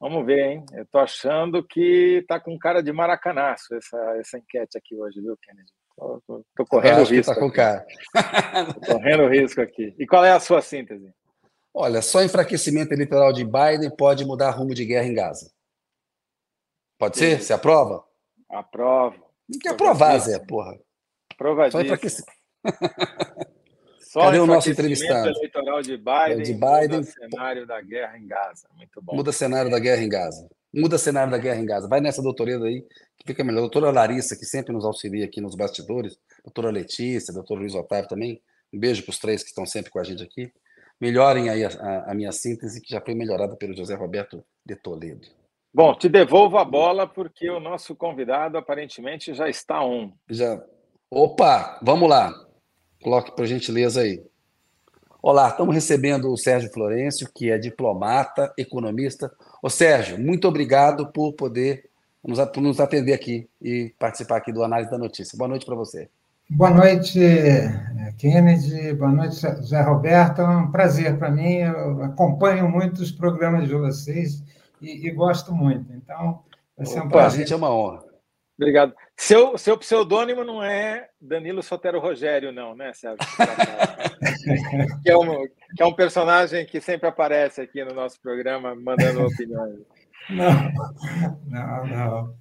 [0.00, 0.64] Vamos ver, hein?
[0.72, 5.36] Eu tô achando que tá com cara de maracanaço essa, essa enquete aqui hoje, viu,
[5.36, 5.70] Kennedy?
[5.94, 7.34] Tô, tô, tô correndo risco.
[7.34, 7.86] Tá com cara.
[8.74, 9.94] tô correndo risco aqui.
[9.98, 11.12] E qual é a sua síntese?
[11.74, 15.52] Olha, só enfraquecimento eleitoral de Biden pode mudar rumo de guerra em Gaza.
[16.98, 17.32] Pode Sim.
[17.32, 17.42] ser?
[17.42, 18.02] Você aprova?
[18.48, 19.30] Aprovo.
[19.50, 20.78] Tem que aprovar, Zé, porra.
[21.32, 21.84] Aprovadíssimo.
[22.08, 22.22] Só
[24.12, 25.28] Cadê o nosso entrevistado?
[25.28, 28.68] eleitoral de Biden, de Biden muda cenário da guerra em Gaza.
[28.76, 29.14] Muito bom.
[29.14, 30.48] Muda cenário da guerra em Gaza.
[30.72, 31.88] Muda cenário da guerra em Gaza.
[31.88, 32.82] Vai nessa doutoresa aí,
[33.16, 33.60] que fica melhor.
[33.60, 36.18] Doutora Larissa, que sempre nos auxilia aqui nos bastidores.
[36.44, 38.40] Doutora Letícia, doutor Luiz Otávio também.
[38.72, 40.52] Um beijo para os três que estão sempre com a gente aqui.
[41.00, 44.76] Melhorem aí a, a, a minha síntese, que já foi melhorada pelo José Roberto de
[44.76, 45.26] Toledo.
[45.72, 50.12] Bom, te devolvo a bola porque o nosso convidado aparentemente já está on.
[50.28, 50.60] Já.
[51.10, 52.49] Opa, vamos lá.
[53.02, 54.22] Coloque por gentileza aí.
[55.22, 59.32] Olá, estamos recebendo o Sérgio Florencio, que é diplomata, economista.
[59.62, 61.88] Ô Sérgio, muito obrigado por poder
[62.22, 65.36] nos, por nos atender aqui e participar aqui do Análise da Notícia.
[65.38, 66.10] Boa noite para você.
[66.50, 67.18] Boa noite,
[68.18, 68.92] Kennedy.
[68.92, 70.42] Boa noite, Zé Roberto.
[70.42, 71.56] É um prazer para mim.
[71.56, 74.42] Eu acompanho muito os programas de vocês
[74.80, 75.90] e, e gosto muito.
[75.92, 76.40] Então,
[76.76, 77.40] vai ser um Opa, prazer.
[77.40, 78.09] A gente é uma honra.
[78.60, 78.94] Obrigado.
[79.16, 83.18] Seu, seu pseudônimo não é Danilo Sotero Rogério, não, né, Sérgio?
[85.02, 89.24] que, é um, que é um personagem que sempre aparece aqui no nosso programa, mandando
[89.24, 89.78] opiniões.
[90.28, 90.72] Não,
[91.46, 92.34] não, não.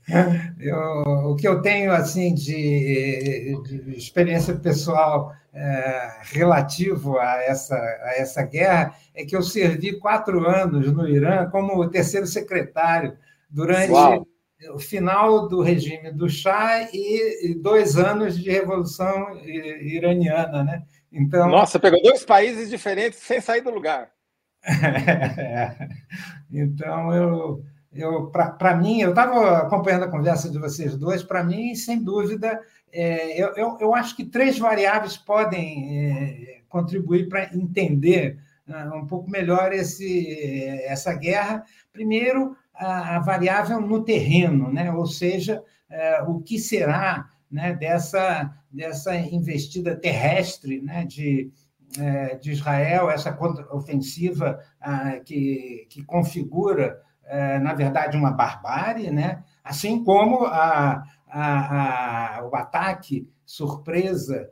[0.60, 8.16] Eu, o que eu tenho assim de, de experiência pessoal é, relativo a essa, a
[8.18, 13.18] essa guerra é que eu servi quatro anos no Irã como terceiro secretário
[13.50, 14.28] durante Uau
[14.74, 20.84] o final do regime do Shah e dois anos de revolução iraniana, né?
[21.12, 24.12] Então, Nossa, pegou dois países diferentes sem sair do lugar.
[26.52, 31.24] então eu, eu para mim, eu estava acompanhando a conversa de vocês dois.
[31.24, 32.60] Para mim, sem dúvida,
[32.92, 39.08] é, eu, eu, eu, acho que três variáveis podem é, contribuir para entender uh, um
[39.08, 41.64] pouco melhor esse, essa guerra.
[41.94, 44.92] Primeiro, a, variável no terreno, né?
[44.92, 51.52] ou seja, é, o que será né, dessa, dessa investida terrestre né, de,
[51.98, 53.38] é, de Israel, essa
[53.72, 59.44] ofensiva ah, que, que configura, é, na verdade, uma barbárie, né?
[59.64, 64.50] assim como a, a, a, o ataque surpresa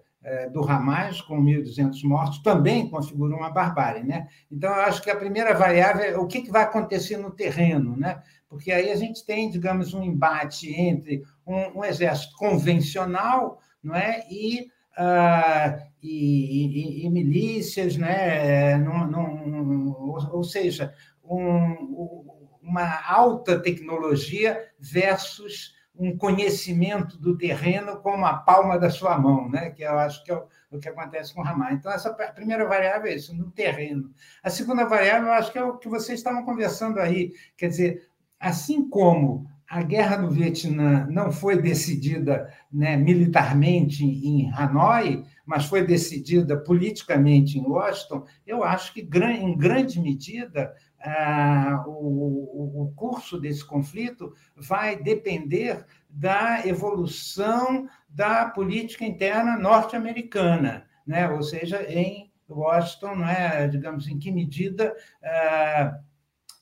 [0.52, 4.04] do Hamas, com 1.200 mortos, também configura uma barbárie.
[4.04, 4.28] Né?
[4.52, 8.22] Então, eu acho que a primeira variável é o que vai acontecer no terreno, né?
[8.50, 14.26] porque aí a gente tem, digamos, um embate entre um, um exército convencional não é?
[14.30, 18.78] e, uh, e, e, e, milícias, né?
[18.78, 19.94] Num, num,
[20.32, 22.26] ou seja, um,
[22.62, 29.72] uma alta tecnologia versus um conhecimento do terreno como a palma da sua mão, né?
[29.72, 31.74] que eu acho que é o, que acontece com o Ramar.
[31.74, 34.12] Então, essa primeira variável é isso, no terreno.
[34.44, 38.10] A segunda variável, eu acho que é o que vocês estavam conversando aí, quer dizer,
[38.40, 45.86] assim como a guerra do Vietnã não foi decidida né, militarmente em Hanoi, mas foi
[45.86, 54.34] decidida politicamente em Washington, eu acho que, em grande medida, ah, o, curso desse conflito
[54.56, 61.30] vai depender da evolução da política interna norte-americana, né?
[61.30, 63.68] ou seja, em Washington, né?
[63.68, 66.00] digamos, em que medida ah,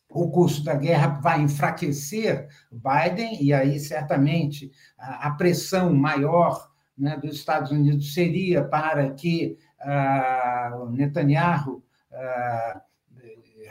[0.10, 7.36] o curso da guerra vai enfraquecer Biden, e aí certamente a, pressão maior né, dos
[7.36, 12.82] Estados Unidos seria para que uh, Netanyahu uh,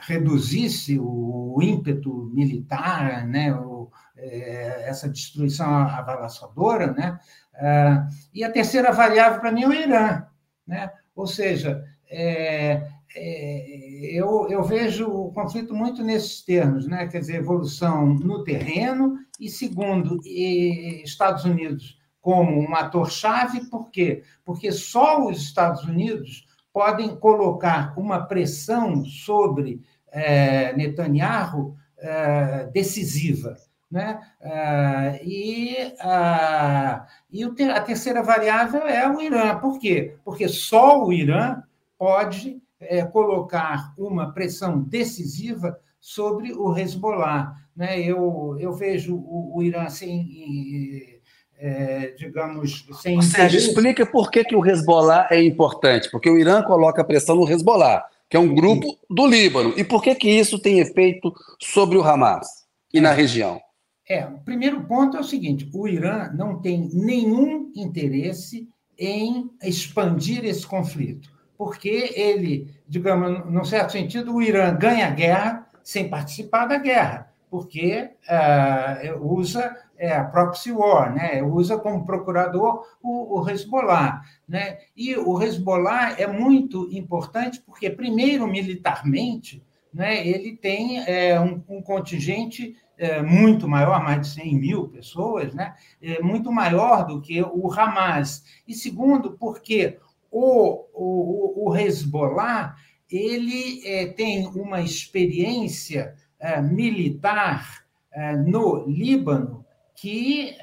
[0.07, 7.19] reduzisse o ímpeto militar, né, o, é, essa destruição avassaladora, né?
[7.55, 10.25] Uh, e a terceira variável para mim é o Irã,
[10.67, 10.91] né?
[11.15, 17.07] Ou seja, é, é, eu, eu, vejo o conflito muito nesses termos, né?
[17.07, 24.23] quer dizer, evolução no terreno, e segundo, e Estados Unidos como um ator-chave, por quê?
[24.43, 29.81] Porque só os Estados Unidos podem colocar uma pressão sobre
[30.15, 33.57] é, Netanyahu é, decisiva.
[33.91, 34.19] Né?
[34.41, 39.57] É, e, a, e a terceira variável é o Irã.
[39.59, 40.15] Por quê?
[40.23, 41.61] Porque só o Irã
[41.97, 47.55] pode é, colocar uma pressão decisiva sobre o Hezbollah.
[47.75, 48.01] Né?
[48.01, 51.21] Eu, eu vejo o, o Irã sem,
[51.57, 53.17] é, digamos, sem.
[53.17, 56.09] Ou seja, explica por que, que o Hezbollah é importante.
[56.09, 59.73] Porque o Irã coloca pressão no Hezbollah, que é um grupo do Líbano.
[59.77, 62.47] E por que, que isso tem efeito sobre o Hamas
[62.93, 63.01] e é.
[63.01, 63.59] na região?
[64.07, 70.45] É, o primeiro ponto é o seguinte: o Irã não tem nenhum interesse em expandir
[70.45, 76.65] esse conflito porque ele, digamos, num certo sentido, o Irã ganha a guerra sem participar
[76.65, 81.41] da guerra, porque uh, usa é a proxy war, né?
[81.41, 84.21] usa como procurador o, o Hezbollah.
[84.47, 84.77] Né?
[84.95, 91.81] E o Hezbollah é muito importante porque, primeiro, militarmente, né, ele tem é, um, um,
[91.81, 97.41] contingente é, muito maior, mais de 100 mil pessoas, né, é, muito maior do que
[97.41, 98.43] o Hamas.
[98.67, 99.97] E segundo, porque
[100.29, 102.75] o, o, o Hezbollah
[103.09, 109.64] ele é, tem uma experiência é, militar é, no Líbano
[109.95, 110.55] que,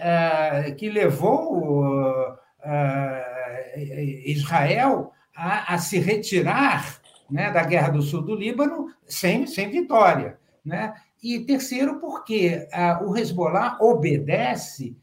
[0.79, 2.37] que levou
[4.27, 10.39] Israel a, a, se retirar né, da Guerra do Sul do Líbano sem, sem vitória.
[10.65, 10.95] Né?
[11.23, 12.69] E terceiro, porque
[13.05, 14.97] o Hezbollah obedece,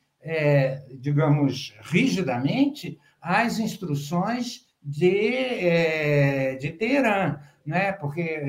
[0.99, 7.91] digamos, rigidamente às instruções de, é, de Teherã, né?
[7.93, 8.41] porque,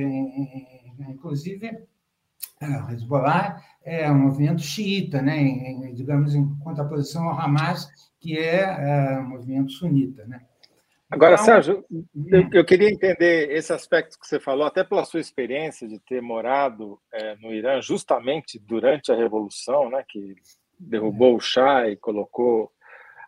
[1.08, 1.84] inclusive,
[2.62, 5.38] o Hezbollah é um movimento xiita, né?
[5.38, 7.88] Em, digamos, em contraposição ao Hamas,
[8.20, 10.26] que é, é um movimento sunita.
[10.26, 10.40] Né?
[11.10, 11.84] Agora, então, Sérgio,
[12.26, 16.20] eu, eu, queria entender esse aspecto que você falou, até pela sua experiência de ter
[16.20, 20.36] morado é, no Irã justamente durante a Revolução, né, que
[20.78, 22.70] derrubou o Shah e colocou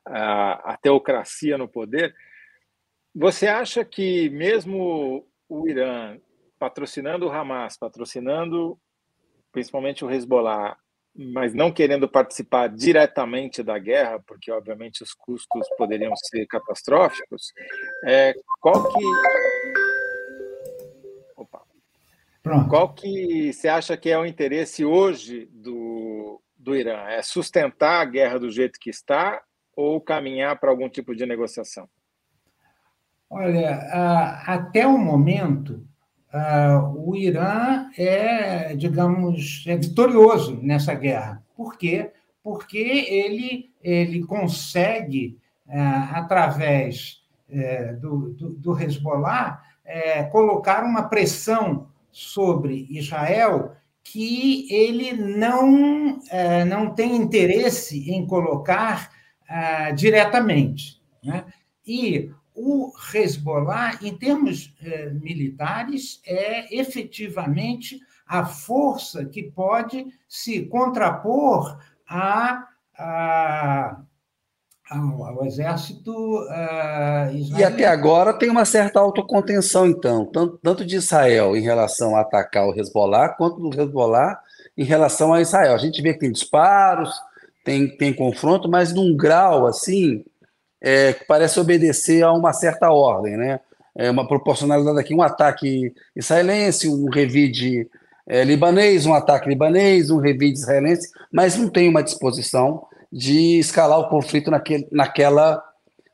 [0.05, 2.15] a, a teocracia no poder.
[3.15, 6.19] Você acha que mesmo o Irã
[6.59, 8.79] patrocinando o Hamas, patrocinando
[9.53, 10.77] principalmente o Hezbollah,
[11.15, 17.53] mas não querendo participar diretamente da guerra, porque obviamente os custos poderiam ser catastróficos,
[18.05, 19.05] é, qual que
[21.37, 21.63] Opa.
[22.43, 22.69] Pronto.
[22.69, 27.07] Qual que você acha que é o interesse hoje do, do Irã?
[27.09, 29.43] É sustentar a guerra do jeito que está
[29.77, 31.89] ou caminhar para algum tipo de negociação?
[33.31, 33.77] Olha,
[34.47, 35.87] até o momento,
[36.95, 41.43] o Irã é, digamos, é vitorioso nessa guerra.
[41.55, 42.11] Por quê?
[42.43, 45.39] Porque ele, ele consegue,
[46.13, 56.19] através é, do, do, do Hezbollah, é, colocar uma pressão sobre Israel que ele não,
[56.67, 59.11] não tem interesse em colocar
[59.95, 61.01] diretamente.
[61.23, 61.45] Né?
[61.87, 71.79] E o Hezbollah, em termos eh, militares, é efetivamente a força que pode se contrapor
[72.09, 74.01] a, a
[74.91, 77.61] ao, ao, exército uh, israelense.
[77.61, 82.21] E até agora tem uma certa autocontenção, então, tanto, tanto de Israel em relação a
[82.21, 84.39] atacar o Hezbollah, quanto do Hezbollah
[84.77, 85.75] em relação a Israel.
[85.75, 87.11] A gente vê que tem disparos,
[87.65, 90.25] tem, tem confronto, mas num grau assim
[90.83, 93.61] é, que parece obedecer a uma certa ordem, né?
[93.95, 97.89] É uma proporcionalidade aqui, um ataque israelense, um revide
[98.27, 104.01] é, libanês, um ataque libanês, um revide israelense, mas não tem uma disposição de escalar
[104.01, 105.63] o conflito naquele, naquela,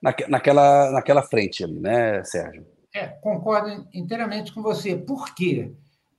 [0.02, 2.66] naque, naquela, naquela frente ali, né, Sérgio?
[2.94, 4.96] É, concordo inteiramente com você.
[4.96, 5.70] Por quê?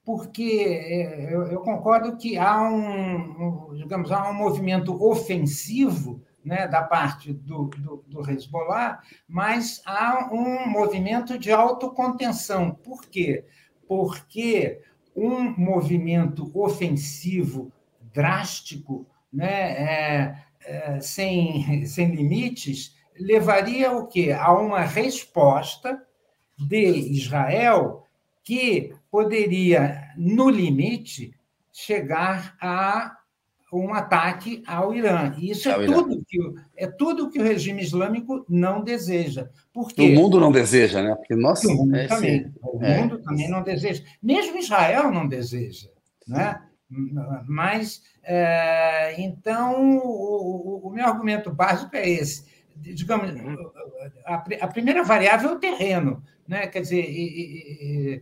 [0.06, 6.68] Porque é, eu, eu concordo que há um, um, digamos, há um movimento ofensivo né,
[6.68, 12.72] da parte do, do, do Hezbollah, mas há um movimento de autocontenção.
[12.72, 13.46] Por quê?
[13.88, 14.82] Porque
[15.16, 17.72] um movimento ofensivo
[18.12, 24.32] drástico, né, é, é, sem, sem limites, levaria o quê?
[24.32, 26.02] A uma resposta
[26.58, 28.08] de Israel
[28.44, 31.32] que poderia, no limite,
[31.72, 33.19] chegar a
[33.72, 35.34] um ataque ao Irã.
[35.38, 36.38] E isso é tudo, que,
[36.76, 39.50] é tudo que o regime islâmico não deseja.
[39.72, 41.16] Porque, o mundo não deseja, né?
[41.16, 43.02] Porque nós, o mundo, é, também, o é.
[43.02, 44.04] mundo também não deseja.
[44.22, 45.90] Mesmo Israel não deseja.
[46.28, 46.60] Né?
[47.48, 52.46] Mas, é, então, o, o, meu argumento básico é esse.
[52.76, 53.30] Digamos,
[54.26, 56.24] a, a primeira variável é o terreno.
[56.48, 56.66] Né?
[56.66, 58.22] Quer dizer, e, e,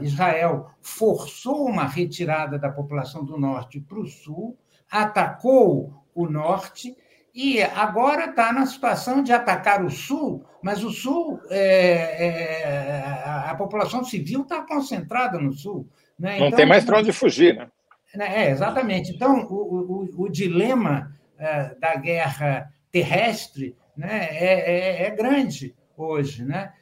[0.00, 4.58] Israel forçou uma retirada da população do norte para o sul,
[4.90, 6.96] atacou o norte
[7.34, 13.54] e agora está na situação de atacar o sul, mas o sul, é, é, a
[13.54, 15.88] população civil está concentrada no sul.
[16.18, 16.38] Né?
[16.38, 17.68] Não então, tem mais para onde fugir, né?
[18.14, 18.46] né?
[18.46, 19.12] É, exatamente.
[19.12, 26.44] Então, o, o, o dilema é, da guerra terrestre né, é, é, é grande hoje.
[26.44, 26.72] Né?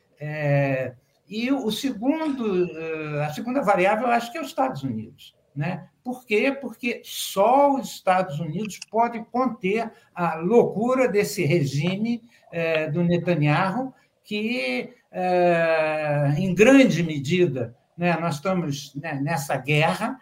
[1.28, 5.36] E o segundo, eh, a segunda variável, eu acho que é os Estados Unidos.
[5.54, 5.86] Né?
[6.02, 6.56] Por quê?
[6.58, 13.92] Porque só os Estados Unidos podem conter a loucura desse regime eh, do Netanyahu,
[14.24, 20.18] que, eh, em grande medida, né, nós estamos né, nessa guerra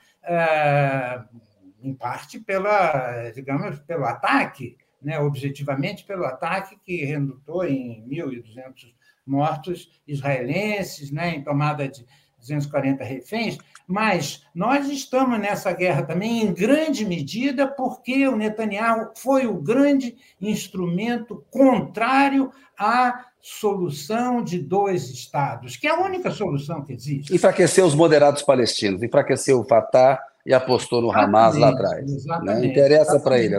[1.81, 8.96] em parte pela, digamos, pelo ataque, né, objetivamente pelo ataque que resultou em 1.200
[9.27, 12.07] mortos israelenses, né, em tomada de
[12.39, 19.47] 240 reféns, mas nós estamos nessa guerra também em grande medida porque o Netanyahu foi
[19.47, 26.93] o grande instrumento contrário à solução de dois estados, que é a única solução que
[26.93, 27.35] existe.
[27.35, 32.07] Enfraqueceu os moderados palestinos, enfraqueceu o Fatah e apostou no Hamas lá atrás.
[32.07, 32.17] Né?
[32.17, 32.61] Exatamente.
[32.61, 32.67] Né?
[32.67, 33.57] Interessa para ele.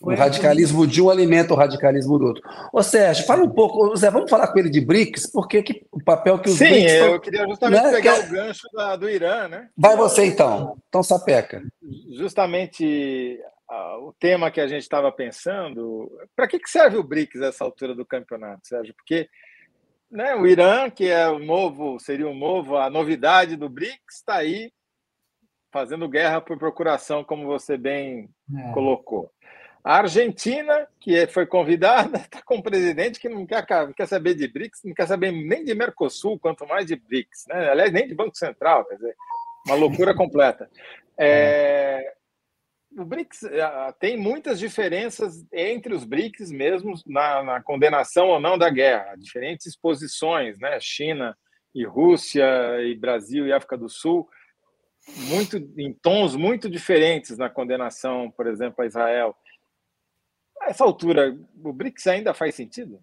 [0.00, 2.42] O radicalismo de um alimenta o radicalismo do outro.
[2.72, 6.02] Ô Sérgio, fala um pouco, Zé, vamos falar com ele de BRICS, porque que, o
[6.04, 6.92] papel que os Sim, BRICS...
[6.92, 7.90] Sim, eu queria justamente né?
[7.92, 9.70] pegar o gancho da, do Irã, né?
[9.76, 11.62] Vai você então, então sapeca.
[12.14, 13.40] Justamente
[14.00, 17.94] o tema que a gente estava pensando, para que, que serve o BRICS essa altura
[17.94, 18.94] do campeonato, Sérgio?
[18.94, 19.28] Porque
[20.10, 24.36] né, o Irã, que é o novo, seria o novo, a novidade do BRICS, está
[24.36, 24.70] aí
[25.72, 28.72] fazendo guerra por procuração, como você bem é.
[28.72, 29.30] colocou.
[29.86, 33.64] A Argentina, que foi convidada, está com um presidente que não quer,
[33.94, 37.70] quer saber de BRICS, não quer saber nem de Mercosul, quanto mais de BRICS, né?
[37.70, 39.14] aliás, nem de Banco Central, quer dizer,
[39.64, 40.68] uma loucura completa.
[41.16, 42.14] É,
[42.98, 48.58] o BRICS é, tem muitas diferenças entre os BRICS mesmo na, na, condenação ou não
[48.58, 50.80] da guerra, diferentes posições, né?
[50.80, 51.38] China
[51.72, 52.44] e Rússia
[52.82, 54.28] e Brasil e África do Sul,
[55.28, 59.36] muito em tons muito diferentes na condenação, por exemplo, a Israel.
[60.60, 63.00] A essa altura, o BRICS ainda faz sentido?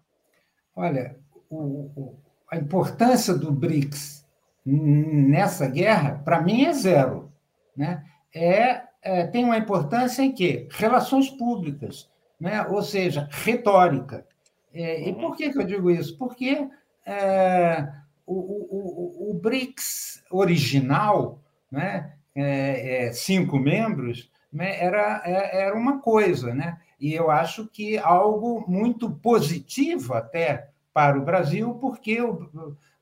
[0.74, 1.16] Olha,
[1.48, 2.18] o, o,
[2.50, 4.24] a importância do BRICS
[4.64, 7.32] nessa guerra, para mim, é zero.
[7.76, 8.04] Né?
[8.34, 10.66] É, é, tem uma importância em que?
[10.70, 12.62] Relações públicas, né?
[12.66, 14.26] ou seja, retórica.
[14.72, 15.20] É, e uhum.
[15.20, 16.16] por que, que eu digo isso?
[16.18, 16.68] Porque
[17.06, 17.88] é,
[18.26, 21.38] o, o, o, BRICS original,
[21.70, 22.12] né?
[22.36, 24.82] É, é, cinco membros, né?
[24.82, 26.78] era, era uma coisa, né?
[27.00, 32.48] E eu acho que algo muito positivo até para o Brasil, porque o,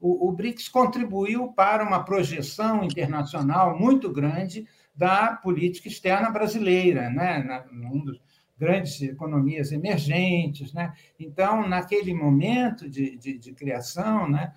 [0.01, 7.43] o, o BRICS contribuiu para uma projeção internacional muito grande da política externa brasileira, né?
[7.43, 8.19] Na, dos
[8.63, 10.73] grandes economias emergentes.
[10.73, 10.93] Né?
[11.19, 14.53] Então, naquele momento de, de, de criação, né,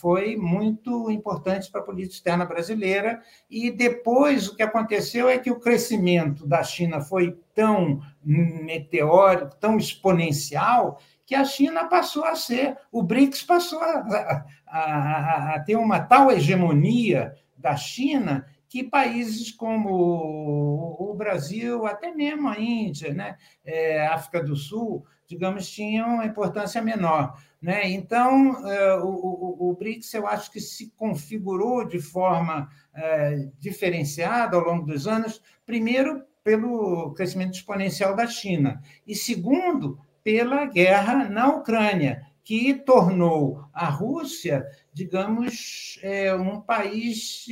[0.00, 3.20] foi muito importante para a política externa brasileira.
[3.50, 9.76] E depois, o que aconteceu é que o crescimento da China foi tão meteórico, tão
[9.76, 15.98] exponencial, que a China passou a ser, o BRICS passou a, a, a, ter uma
[16.00, 24.06] tal hegemonia da China que países como o Brasil, até mesmo a Índia, né, é,
[24.06, 27.36] África do Sul, digamos, tinham importância menor.
[27.66, 27.90] Né?
[27.90, 34.56] Então, é, o, o, o, BRICS, eu acho que se configurou de forma é, diferenciada
[34.56, 41.48] ao longo dos anos, primeiro, pelo crescimento exponencial da China, e segundo, pela guerra na
[41.48, 47.46] Ucrânia, que tornou a Rússia, digamos, é, um país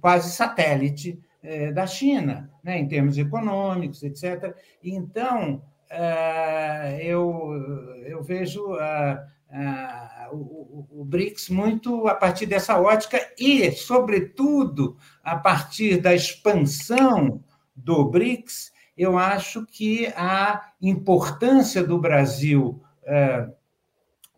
[0.00, 1.20] quase satélite
[1.74, 4.56] da China, né, em termos econômicos, etc.
[4.82, 5.60] Então,
[7.00, 7.52] eu,
[8.06, 8.76] eu vejo
[10.32, 17.44] o, o, BRICS muito a partir dessa ótica e, sobretudo, a partir da expansão
[17.76, 22.82] do BRICS, eu acho que a importância do Brasil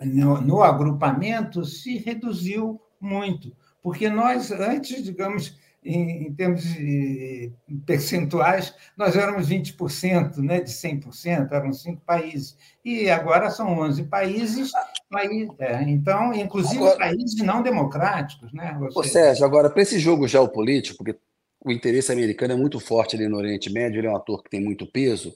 [0.00, 3.54] no, no agrupamento se reduziu muito.
[3.82, 7.52] Porque nós, antes, digamos, em, em termos de
[7.84, 14.72] percentuais, nós éramos 20% né, de 100%, eram cinco países, e agora são 11 países,
[15.10, 18.52] país, é, então, inclusive agora, países não democráticos.
[18.52, 21.18] Né, Ou Sérgio, agora, para esse jogo geopolítico, porque
[21.62, 24.50] o interesse americano é muito forte ali no Oriente Médio, ele é um ator que
[24.50, 25.34] tem muito peso,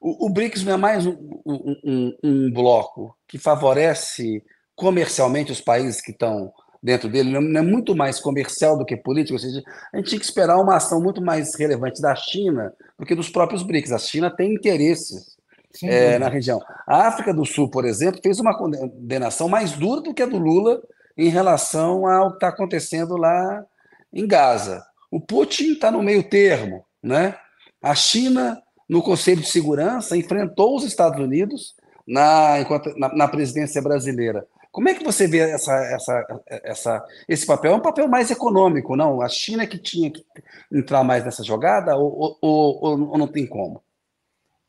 [0.00, 1.12] o, o BRICS não é mais um,
[1.44, 4.42] um, um, um bloco que favorece
[4.74, 6.50] comercialmente os países que estão
[6.82, 9.62] dentro dele, não é muito mais comercial do que político, ou seja,
[9.92, 13.28] a gente tinha que esperar uma ação muito mais relevante da China do que dos
[13.28, 13.92] próprios BRICS.
[13.92, 15.36] A China tem interesses
[15.82, 16.60] é, na região.
[16.86, 20.38] A África do Sul, por exemplo, fez uma condenação mais dura do que a do
[20.38, 20.82] Lula
[21.16, 23.64] em relação ao que está acontecendo lá
[24.12, 24.82] em Gaza.
[25.10, 27.36] O Putin está no meio termo, né?
[27.82, 31.74] A China, no Conselho de Segurança, enfrentou os Estados Unidos
[32.06, 32.56] na,
[32.96, 34.46] na, na presidência brasileira.
[34.70, 37.72] Como é que você vê essa, essa, essa, esse papel?
[37.72, 39.20] É um papel mais econômico, não?
[39.20, 40.24] A China que tinha que
[40.72, 43.82] entrar mais nessa jogada ou, ou, ou, ou não tem como?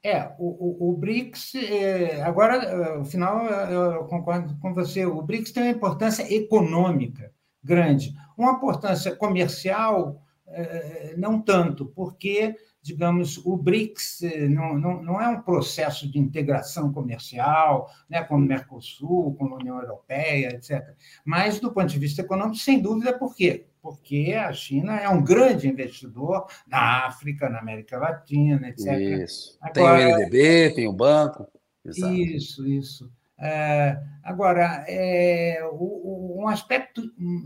[0.04, 5.52] É, o, o, o BRICS, é, agora, no final, eu concordo com você, o BRICS
[5.52, 7.32] tem uma importância econômica
[7.64, 15.22] grande, uma importância comercial, é, não tanto, porque digamos, o BRICS eh, não, não, não
[15.22, 20.96] é um processo de integração comercial, né, como o Mercosul, como a União Europeia, etc.
[21.24, 23.68] Mas, do ponto de vista econômico, sem dúvida, por quê?
[23.82, 28.94] Porque a China é um grande investidor na África, na América Latina, etc.
[29.24, 29.58] Isso.
[29.62, 31.48] Agora, tem o NDB, tem o banco.
[31.84, 32.14] Exato.
[32.14, 33.12] Isso, isso.
[33.42, 37.02] É, agora, é, um aspecto,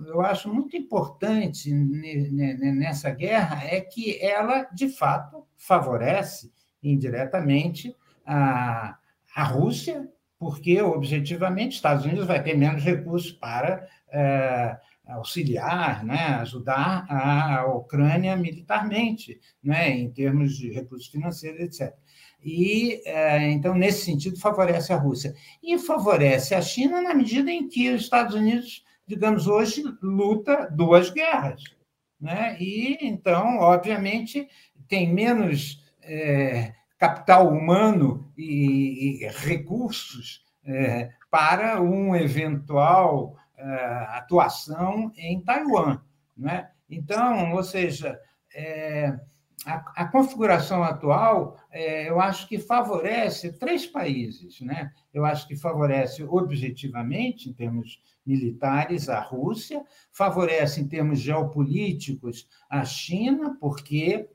[0.08, 6.52] eu acho muito importante nessa guerra é que ela, de fato, favorece
[6.84, 8.98] indiretamente a,
[9.34, 14.78] a Rússia, porque, objetivamente, Estados Unidos vai ter menos recursos para é,
[15.08, 21.96] auxiliar, né, ajudar a Ucrânia militarmente, né, em termos de recursos financeiros, etc
[22.46, 25.34] e é, então nesse sentido favorece a Rússia
[25.64, 31.10] e favorece a China na medida em que os Estados Unidos, digamos hoje, luta duas
[31.10, 31.64] guerras,
[32.22, 32.56] né?
[32.60, 34.48] E então, obviamente,
[34.88, 43.66] tem menos é, capital humano e, e recursos é, para uma eventual é,
[44.10, 46.00] atuação em Taiwan,
[46.38, 46.70] né?
[46.88, 48.20] Então, ou seja,
[48.54, 49.18] é,
[49.66, 54.62] a, a, configuração atual, é, eu acho que favorece três países.
[54.62, 54.92] Né?
[55.14, 62.86] Eu acho que favorece objetivamente, em termos militares, a Rússia, favorece em termos geopolíticos a
[62.86, 64.30] China, porque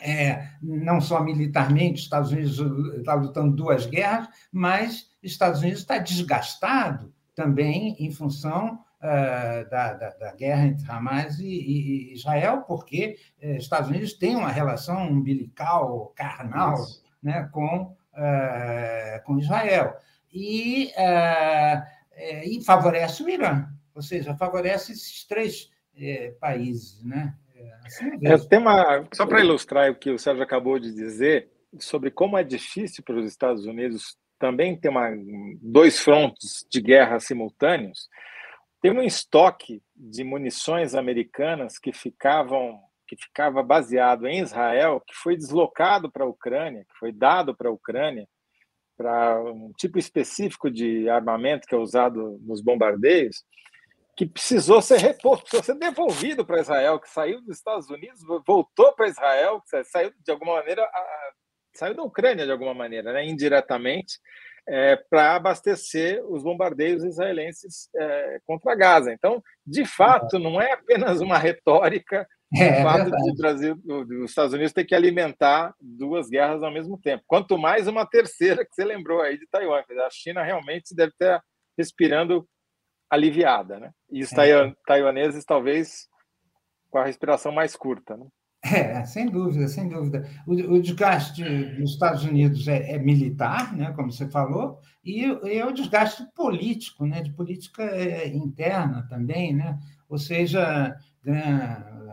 [0.00, 2.58] é, não só militarmente, os Estados Unidos
[2.96, 10.32] está lutando duas guerras, mas Estados Unidos está desgastado também em função da, da, da,
[10.34, 16.76] guerra entre Hamas e, e Israel, porque uh, Estados Unidos tem uma relação umbilical, carnal,
[17.20, 19.96] né, com, uh, com Israel.
[20.32, 20.90] E,
[22.44, 25.70] e favorece o Irã, ou seja, favorece esses três
[26.40, 27.04] países.
[27.04, 27.34] Né?
[27.84, 32.10] Assim é, tem uma, só para ilustrar o que o Sérgio acabou de dizer, sobre
[32.10, 35.08] como é difícil para os Estados Unidos também ter uma,
[35.60, 38.08] dois frontes de guerra simultâneos,
[38.82, 45.36] tem um estoque de munições americanas que ficavam que ficava baseado em Israel, que foi
[45.36, 48.26] deslocado para a Ucrânia, que foi dado para a Ucrânia
[48.96, 53.44] para um tipo específico de armamento que é usado nos bombardeios,
[54.16, 58.94] que precisou ser reposto, precisou ser devolvido para Israel, que saiu dos Estados Unidos, voltou
[58.94, 60.88] para Israel, que saiu de alguma maneira,
[61.74, 64.18] saiu da Ucrânia de alguma maneira, né, indiretamente,
[64.68, 69.12] é, para abastecer os bombardeios israelenses é, contra Gaza.
[69.12, 74.52] Então, de fato, não é apenas uma retórica é, o fato de Brasil, dos Estados
[74.52, 77.24] Unidos ter que alimentar duas guerras ao mesmo tempo.
[77.26, 79.80] Quanto mais uma terceira que você lembrou aí de Taiwan.
[79.80, 81.42] A China realmente deve estar
[81.78, 82.46] respirando
[83.08, 83.90] aliviada, né?
[84.10, 84.72] E os é.
[84.86, 86.06] taiwaneses talvez
[86.90, 88.26] com a respiração mais curta, né?
[88.64, 90.24] É, sem dúvida, sem dúvida.
[90.46, 95.58] O, o desgaste dos Estados Unidos é, é, militar, né, como você falou, e, e
[95.58, 99.78] é o desgaste político, né, de política é, interna também, né?
[100.08, 100.94] ou seja,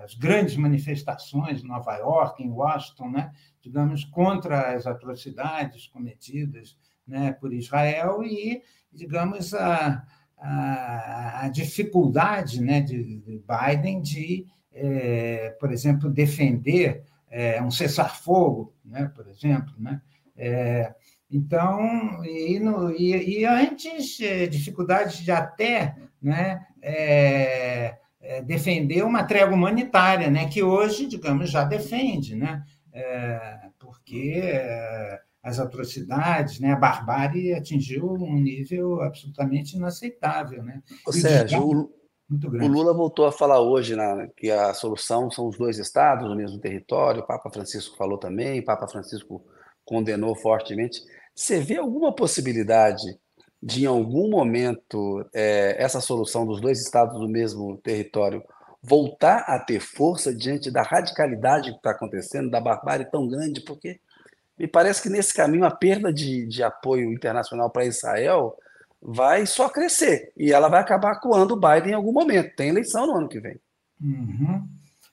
[0.03, 3.31] as grandes manifestações em Nova York, em Washington, né,
[3.61, 10.01] digamos, contra as atrocidades cometidas né, por Israel e, digamos, a,
[10.37, 18.73] a, a dificuldade né, de, de Biden de é, por exemplo, defender é, um cessar-fogo,
[18.83, 19.73] né, por exemplo.
[19.77, 20.01] Né?
[20.37, 20.93] É,
[21.31, 29.23] então, e, no, e, e antes, é, dificuldades de até né, é, é, defender uma
[29.23, 32.63] trégua humanitária, né, que hoje, digamos, já defende, né,
[33.77, 34.41] porque
[35.41, 40.63] as atrocidades, né, a barbárie atingiu um nível absolutamente inaceitável.
[40.63, 40.81] Né?
[41.05, 41.89] Ô, Sérgio,
[42.29, 42.69] muito grande.
[42.69, 46.35] O Lula voltou a falar hoje na, que a solução são os dois estados no
[46.35, 47.21] mesmo território.
[47.21, 49.43] O Papa Francisco falou também, o Papa Francisco
[49.83, 51.01] condenou fortemente.
[51.33, 53.17] Você vê alguma possibilidade
[53.61, 58.43] de, em algum momento, é, essa solução dos dois estados no mesmo território
[58.81, 63.61] voltar a ter força diante da radicalidade que está acontecendo, da barbárie tão grande?
[63.61, 63.99] Porque
[64.57, 68.55] me parece que nesse caminho a perda de, de apoio internacional para Israel
[69.01, 72.55] vai só crescer e ela vai acabar acuando o Biden em algum momento.
[72.55, 73.59] Tem eleição no ano que vem.
[74.01, 74.67] Uhum.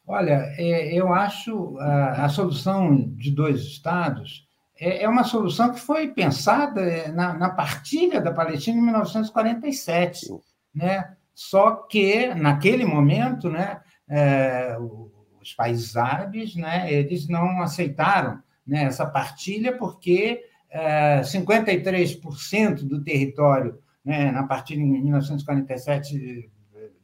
[0.07, 4.47] Olha, é, eu acho a, a, solução de dois estados
[4.79, 10.27] é, é, uma solução que foi pensada é, na, na partilha da Palestina em 1947,
[10.75, 11.17] né?
[11.35, 14.77] Só que naquele momento, né, é,
[15.41, 20.43] os países árabes, né, eles não aceitaram né, essa partilha porque
[21.23, 26.51] 53% é, do território, né, na partir de 1947,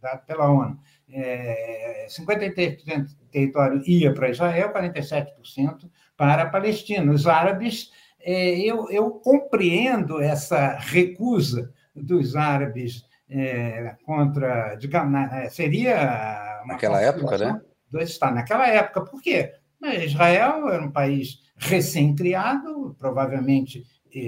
[0.01, 0.79] dado pela ONU.
[1.09, 7.13] É, 53% do território ia para Israel, 47% para a Palestina.
[7.13, 16.63] Os árabes, é, eu, eu compreendo essa recusa dos árabes é, contra, digamos, é, seria
[16.67, 17.61] naquela época, né?
[17.91, 19.53] Do Estado naquela época, por quê?
[19.83, 23.85] Israel era um país recém-criado, provavelmente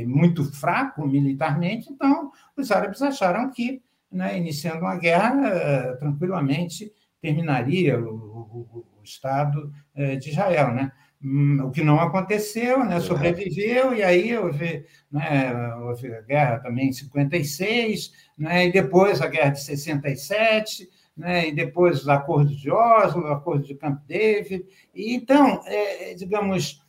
[0.06, 6.90] muito fraco militarmente, então os árabes acharam que, né, iniciando uma guerra, eh, tranquilamente
[7.20, 10.72] terminaria o, o, o Estado eh, de Israel.
[10.72, 10.90] Né?
[11.22, 13.00] Hum, o que não aconteceu, né?
[13.00, 18.66] sobreviveu, e aí houve, né, houve a guerra também em 56, né?
[18.66, 21.48] e depois a guerra de 67, né?
[21.48, 24.64] e depois os acordos de Oslo, o acordo de Camp David.
[24.94, 26.82] E, então, é, digamos,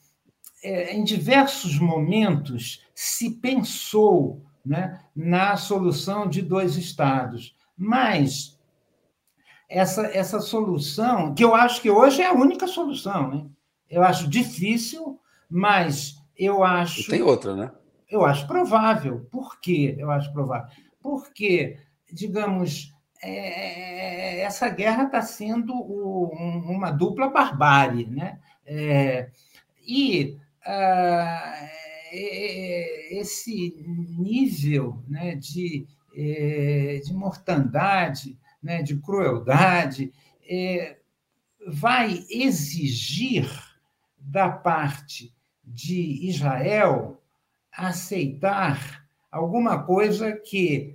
[0.63, 8.59] é, em diversos momentos se pensou né, na solução de dois estados, mas
[9.69, 13.45] essa, essa solução, que eu acho que hoje é a única solução, né?
[13.89, 15.19] eu acho difícil,
[15.49, 17.01] mas eu acho.
[17.01, 17.71] E tem outra, né?
[18.09, 19.27] Eu acho provável.
[19.31, 19.95] Por quê?
[19.97, 20.69] Eu acho provável.
[21.01, 21.77] Porque,
[22.11, 22.93] digamos,
[23.27, 28.05] é, essa guerra está sendo um, uma dupla barbárie.
[28.05, 28.39] Né?
[28.65, 29.29] É,
[29.85, 31.69] e ah,
[33.11, 33.75] esse
[34.17, 40.11] nível né, de, é, de mortandade, né, de crueldade,
[40.47, 40.97] é,
[41.67, 43.49] vai exigir
[44.17, 47.21] da parte de Israel
[47.71, 50.94] aceitar alguma coisa que,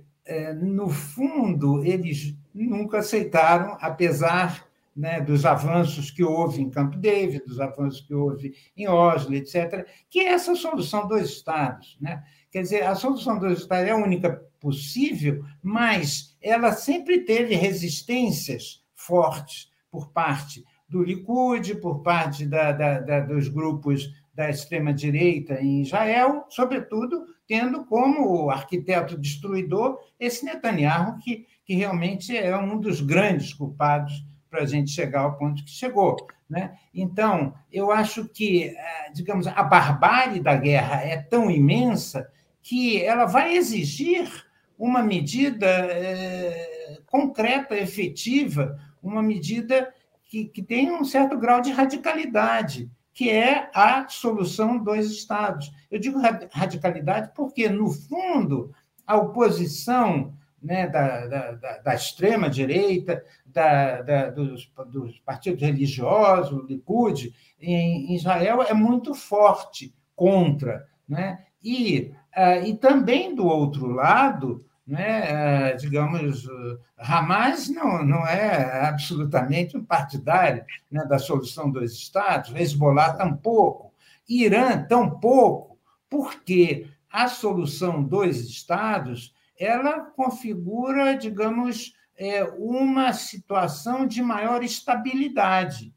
[0.53, 7.59] no fundo, eles nunca aceitaram, apesar né, dos avanços que houve em Camp David, dos
[7.59, 11.97] avanços que houve em Oslo, etc., que é essa solução dos Estados.
[11.99, 12.23] Né?
[12.51, 18.83] Quer dizer, a solução dos Estados é a única possível, mas ela sempre teve resistências
[18.93, 25.81] fortes por parte do Likud, por parte da, da, da, dos grupos da extrema-direita em
[25.81, 33.53] Israel, sobretudo tendo como arquiteto destruidor esse Netanyahu, que, que realmente é um dos grandes
[33.53, 36.17] culpados para a gente chegar ao ponto que chegou.
[36.49, 36.77] Né?
[36.93, 42.29] Então, eu acho que, eh, digamos, a barbárie da guerra é tão imensa
[42.61, 44.29] que ela vai exigir
[44.77, 49.93] uma medida é, concreta, efetiva, uma medida
[50.31, 55.69] que, que tem um certo grau de radicalidade, que é a solução dos Estados.
[55.91, 56.21] Eu digo
[56.53, 58.73] radicalidade porque, no fundo,
[59.05, 68.15] a oposição né, da, da, da extrema-direita, da, da, dos, dos, partidos religiosos, Likud, em,
[68.15, 70.87] Israel é muito forte contra.
[71.09, 71.43] Né?
[71.61, 78.85] E, uh, e também, do outro lado, né, uh, digamos, uh, Hamas não, não é
[78.89, 83.93] absolutamente um partidário né, da solução dos Estados, Hezbollah tampouco,
[84.27, 85.79] Irã tampouco,
[86.09, 95.93] porque a solução dos Estados ela configura, digamos, é, uma situação de maior estabilidade.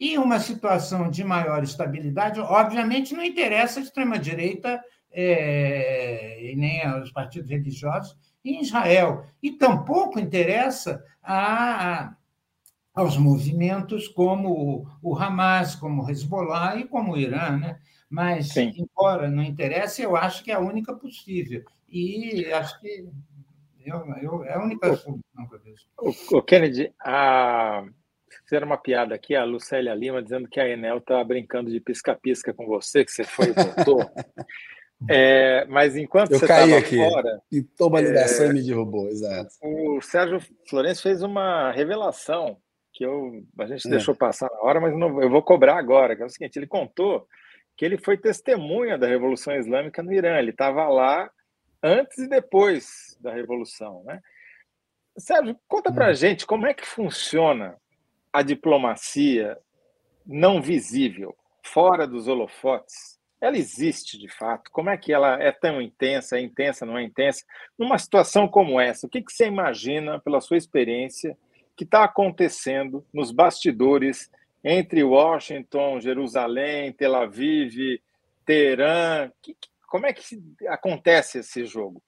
[0.00, 7.12] E uma situação de maior estabilidade, obviamente, não interessa a extrema-direita é, e nem aos
[7.12, 9.24] partidos religiosos em Israel.
[9.42, 12.14] E tampouco interessa a,
[12.94, 17.58] aos movimentos como o Hamas, como o Hezbollah e como o Irã.
[17.58, 17.78] Né?
[18.08, 18.72] Mas, Sim.
[18.76, 21.64] embora não interesse, eu acho que é a única possível.
[21.88, 23.08] E acho que
[23.84, 25.86] eu, eu, é a única solução que eu vejo.
[26.32, 27.84] O, Kennedy, a,
[28.44, 32.54] fizeram uma piada aqui, a Lucélia Lima, dizendo que a Enel está brincando de pisca-pisca
[32.54, 33.98] com você, que você foi e voltou.
[35.08, 37.42] É, mas enquanto eu você estava fora.
[37.50, 39.50] E toma a ligação é, e me derrubou, exato.
[39.62, 42.56] O Sérgio Florencio fez uma revelação
[42.92, 43.90] que eu, a gente é.
[43.90, 46.66] deixou passar na hora, mas não, eu vou cobrar agora, que é o seguinte: ele
[46.66, 47.26] contou
[47.76, 50.38] que ele foi testemunha da Revolução Islâmica no Irã.
[50.38, 51.30] Ele estava lá
[51.82, 54.02] antes e depois da Revolução.
[54.04, 54.20] Né?
[55.16, 56.14] Sérgio, conta para a hum.
[56.14, 57.76] gente como é que funciona
[58.32, 59.58] a diplomacia
[60.24, 63.18] não visível, fora dos holofotes.
[63.42, 64.70] Ela existe de fato?
[64.70, 66.38] Como é que ela é tão intensa?
[66.38, 67.44] É intensa, não é intensa?
[67.76, 71.36] Numa situação como essa, o que, que você imagina, pela sua experiência,
[71.76, 74.30] que está acontecendo nos bastidores
[74.62, 78.00] entre Washington, Jerusalém, Tel Aviv,
[78.46, 79.28] Teherã?
[79.42, 79.56] Que,
[79.88, 80.22] como é que
[80.68, 82.00] acontece esse jogo?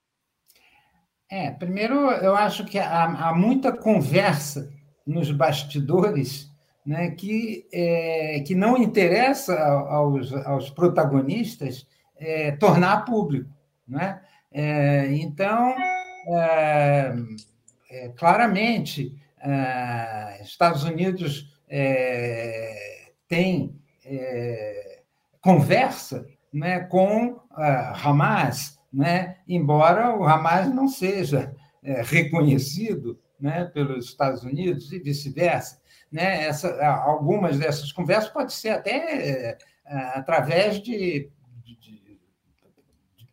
[1.29, 4.73] É, primeiro, eu acho que há, há muita conversa
[5.05, 6.49] nos bastidores
[6.85, 13.51] né, que, é, que não interessa aos, aos protagonistas é, tornar público.
[13.87, 14.21] Né?
[14.53, 15.75] É, então,
[16.29, 17.15] é,
[17.91, 25.01] é, claramente, ah, Estados Unidos é, tem é,
[25.41, 27.41] conversa né, com
[28.03, 35.79] Hamas, né, embora o Hamas não seja é, reconhecido né, pelos Estados Unidos e vice-versa.
[36.15, 39.59] Né, essa, algumas dessas conversas pode ser até é,
[40.15, 41.29] através de,
[41.65, 42.19] de, de,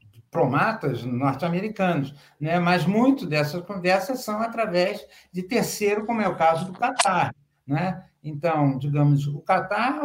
[0.09, 6.65] diplomatas norte-americanos, né, mas muito dessas conversas são através de terceiro, como é o caso
[6.65, 7.35] do Catar.
[7.67, 8.03] Né?
[8.23, 10.01] Então, digamos, o Catar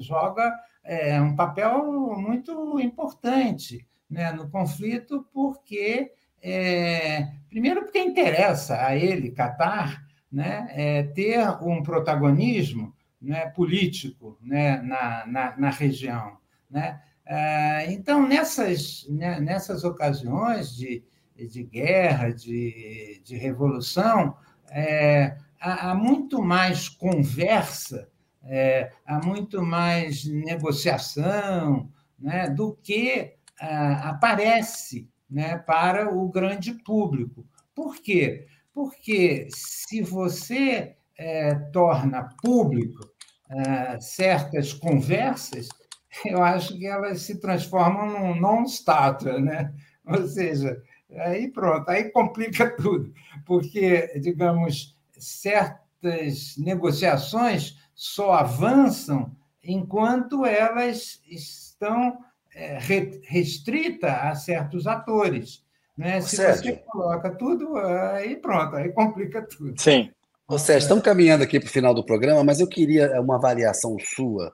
[0.00, 1.80] joga é, um papel
[2.16, 6.10] muito importante né, no conflito, porque,
[6.42, 10.03] é, primeiro, porque interessa a ele, Catar,
[10.34, 16.36] né, é, ter um protagonismo né, político né, na, na, na região.
[16.68, 17.00] Né?
[17.24, 21.04] É, então, nessas, né, nessas ocasiões de,
[21.36, 24.36] de guerra, de, de revolução,
[24.72, 28.08] é, há, há muito mais conversa,
[28.42, 37.46] é, há muito mais negociação né, do que ah, aparece né, para o grande público.
[37.72, 38.48] Por quê?
[38.74, 43.08] Porque se você é, torna público
[43.48, 45.68] é, certas conversas,
[46.26, 49.72] eu acho que elas se transformam num non-stata, né?
[50.06, 50.76] Ou seja,
[51.18, 53.12] aí pronto, aí complica tudo,
[53.46, 62.18] porque, digamos, certas negociações só avançam enquanto elas estão
[62.54, 62.78] é,
[63.24, 65.63] restritas a certos atores.
[65.96, 66.20] Né?
[66.20, 66.74] Se Sérgio.
[66.74, 69.80] você coloca tudo, aí pronto, aí complica tudo.
[69.80, 70.10] Sim.
[70.46, 73.96] Ô, Sérgio, estamos caminhando aqui para o final do programa, mas eu queria uma avaliação
[73.98, 74.52] sua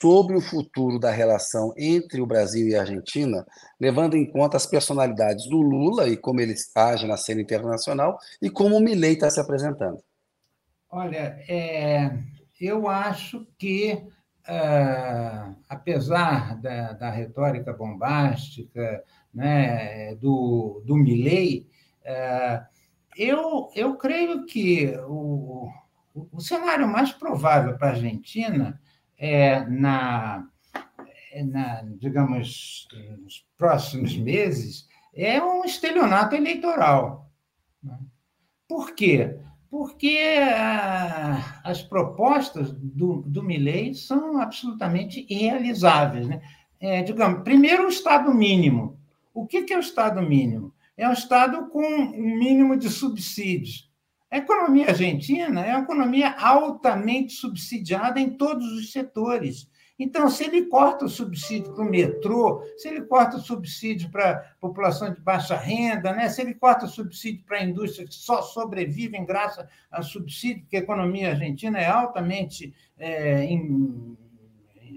[0.00, 3.46] sobre o futuro da relação entre o Brasil e a Argentina,
[3.80, 8.50] levando em conta as personalidades do Lula e como ele age na cena internacional e
[8.50, 10.02] como o Milei está se apresentando.
[10.90, 12.18] Olha, é,
[12.60, 21.68] eu acho que, uh, apesar da, da, retórica bombástica né, do, do Milley,
[22.04, 22.64] uh,
[23.16, 25.68] eu, eu creio que o,
[26.14, 28.80] o cenário mais provável para a Argentina
[29.18, 30.48] é na,
[31.32, 37.30] é na, digamos, nos próximos meses é um estelionato eleitoral.
[37.82, 37.98] Né.
[38.66, 39.38] Por quê?
[39.72, 46.28] porque ah, as propostas do, do Milley são absolutamente irrealizáveis.
[46.28, 46.42] Né?
[46.78, 49.00] É, digamos, primeiro, o Estado mínimo.
[49.34, 50.74] O que, é o Estado mínimo?
[50.96, 53.90] É um Estado com um mínimo de subsídios.
[54.30, 59.70] A economia argentina é uma economia altamente subsidiada em todos os setores.
[59.98, 64.30] Então, se ele corta o subsídio para o metrô, se ele corta o subsídio para
[64.32, 66.28] a população de baixa renda, né?
[66.28, 70.78] se ele corta o subsídio para a indústria que só sobrevivem graças a subsídio, porque
[70.78, 73.44] a economia argentina é altamente é,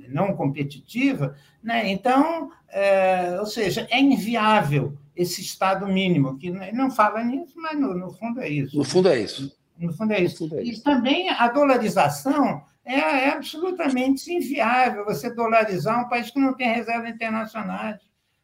[0.10, 1.90] não competitiva, né?
[1.90, 7.94] então, é, ou seja, é inviável esse Estado mínimo, que não fala nisso, mas no,
[7.94, 8.78] no fundo é isso.
[8.78, 9.58] No fundo é isso.
[9.78, 10.38] No fundo é isso.
[10.38, 10.80] Fundo é isso.
[10.80, 16.72] E também a dolarização é, é, absolutamente inviável você dolarizar um país que não tem
[16.72, 18.00] reservas internacionais.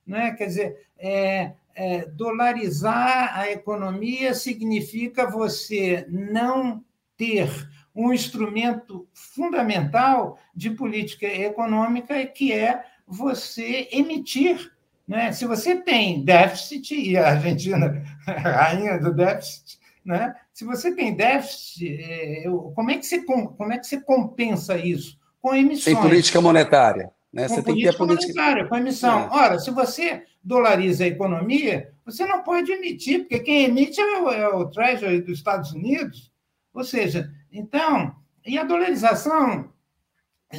[0.05, 0.31] Né?
[0.31, 6.83] Quer dizer, é, é, dolarizar a economia significa você não
[7.15, 7.49] ter
[7.95, 14.71] um instrumento fundamental de política econômica que é você emitir.
[15.07, 15.31] Né?
[15.31, 20.33] Se você tem déficit, e a Argentina, a rainha do déficit, né?
[20.53, 22.43] Se você tem déficit, é,
[22.75, 25.19] como é, que você, como é que você compensa isso?
[25.39, 25.83] Com emissões.
[25.83, 27.11] Sem política monetária.
[27.31, 27.47] Né?
[27.47, 29.21] Com você tem que ter política monetária, com emissão.
[29.21, 29.29] É.
[29.31, 34.29] Ora, se você dolariza a economia, você não pode emitir, porque quem emite é o,
[34.29, 36.30] é o Treasury dos Estados Unidos.
[36.73, 38.15] Ou seja, então,
[38.45, 39.71] e a dolarização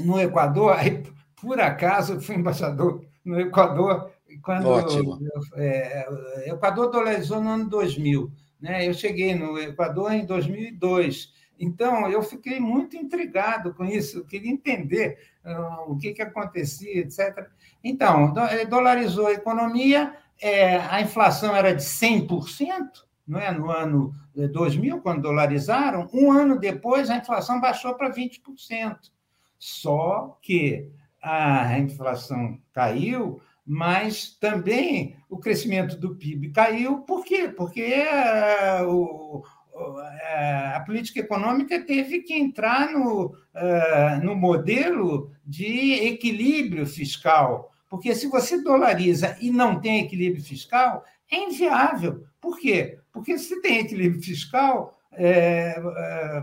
[0.05, 1.03] no Equador, aí,
[1.41, 5.19] por acaso, eu fui embaixador no Equador quando Ótimo.
[5.57, 6.07] É,
[6.51, 8.31] o Equador dolarizou no ano 2000.
[8.61, 8.89] Né?
[8.89, 11.33] Eu cheguei no Equador em 2002.
[11.59, 17.01] Então, eu fiquei muito intrigado com isso, eu queria entender uh, o que, que acontecia,
[17.01, 17.47] etc.
[17.85, 23.51] Então, eh, dolarizou a economia, é, a inflação era de 100%, não é?
[23.51, 28.97] no ano 2000, quando dolarizaram, um ano depois a inflação baixou para 20%.
[29.59, 30.91] Só que
[31.23, 36.99] a inflação caiu, mas também o crescimento do PIB caiu.
[36.99, 37.49] Por quê?
[37.49, 38.05] Porque
[38.83, 43.35] uh, o, uh, a política econômica teve que entrar no,
[44.23, 47.73] no modelo de equilíbrio fiscal.
[47.89, 52.25] Porque se você dolariza e não tem equilíbrio fiscal, é inviável.
[52.41, 52.99] Por quê?
[53.13, 56.43] Porque se tem equilíbrio fiscal, é, é,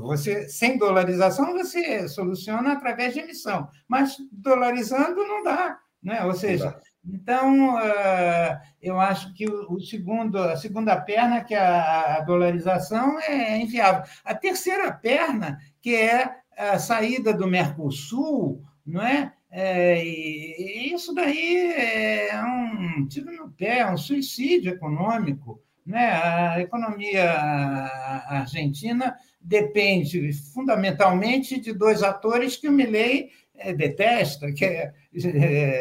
[0.00, 6.24] você sem dolarização você soluciona através de emissão, mas dolarizando não dá, né?
[6.24, 12.20] Ou seja, então é, eu acho que o segundo, a segunda perna que é a
[12.20, 14.02] dolarização é inviável.
[14.24, 19.32] A terceira perna que é a saída do Mercosul, não é?
[19.50, 25.62] É, e isso daí é um tiro no pé, é um suicídio econômico.
[25.86, 26.10] Né?
[26.10, 27.30] A economia
[28.28, 34.92] argentina depende fundamentalmente de dois atores que o Milley é, detesta, que é,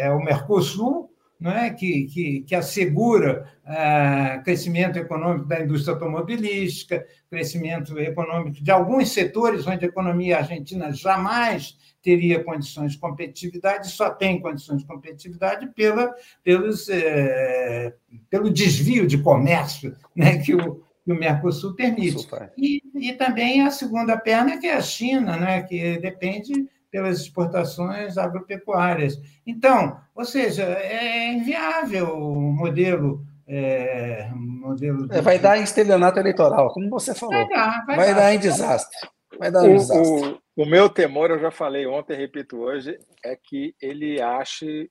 [0.04, 1.10] é, o Mercosul,
[1.40, 1.70] não é?
[1.70, 9.68] que, que, que assegura ah, crescimento econômico da indústria automobilística, crescimento econômico de alguns setores
[9.68, 16.14] onde a economia argentina jamais teria condições de competitividade, só tem condições de competitividade pela,
[16.44, 17.96] pelos, é,
[18.30, 22.28] pelo desvio de comércio né, que, o, que o Mercosul permite.
[22.56, 28.18] E, e também a segunda perna, que é a China, né, que depende pelas exportações
[28.18, 29.20] agropecuárias.
[29.46, 33.22] Então, ou seja, é inviável o modelo.
[33.46, 35.18] É, modelo de...
[35.18, 37.36] é, vai dar em estelionato eleitoral, como você falou.
[37.36, 38.98] Vai dar, vai vai dar, dar em desastre.
[39.38, 40.40] Vai dar um o, desastre.
[40.56, 44.90] O, o meu temor, eu já falei ontem, repito hoje, é que ele ache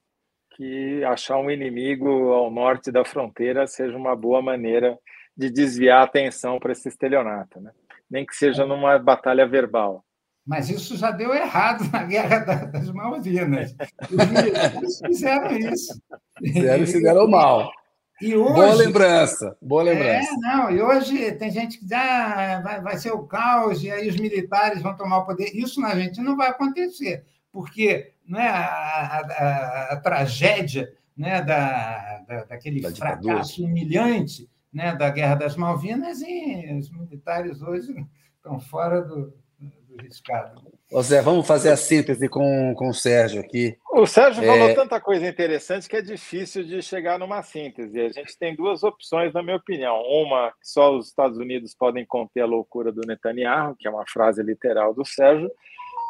[0.55, 4.96] que achar um inimigo ao norte da fronteira seja uma boa maneira
[5.34, 7.72] de desviar a atenção para esse estelionato, né?
[8.11, 10.05] nem que seja numa batalha verbal.
[10.47, 13.74] Mas isso já deu errado na Guerra das Malvinas.
[14.76, 16.01] Eles fizeram isso.
[16.38, 17.70] Fizeram, fizeram mal.
[18.20, 20.30] E hoje, boa lembrança, boa é, lembrança.
[20.30, 23.90] É, não, e hoje tem gente que diz, ah, vai, vai ser o caos, e
[23.90, 25.51] aí os militares vão tomar o poder.
[25.55, 32.45] Isso na Argentina não vai acontecer, porque né, a, a, a tragédia né, da, da,
[32.45, 37.95] daquele da fracasso humilhante né, da Guerra das Malvinas, e os militares hoje
[38.36, 39.34] estão fora do,
[39.97, 40.62] do riscado.
[40.92, 43.76] Ô Zé, vamos fazer a síntese com, com o Sérgio aqui.
[43.92, 44.47] O Sérgio é...
[44.47, 48.01] falou tanta coisa interessante que é difícil de chegar numa síntese.
[48.01, 50.03] A gente tem duas opções, na minha opinião.
[50.03, 54.05] Uma, que só os Estados Unidos podem conter a loucura do Netanyahu, que é uma
[54.07, 55.51] frase literal do Sérgio,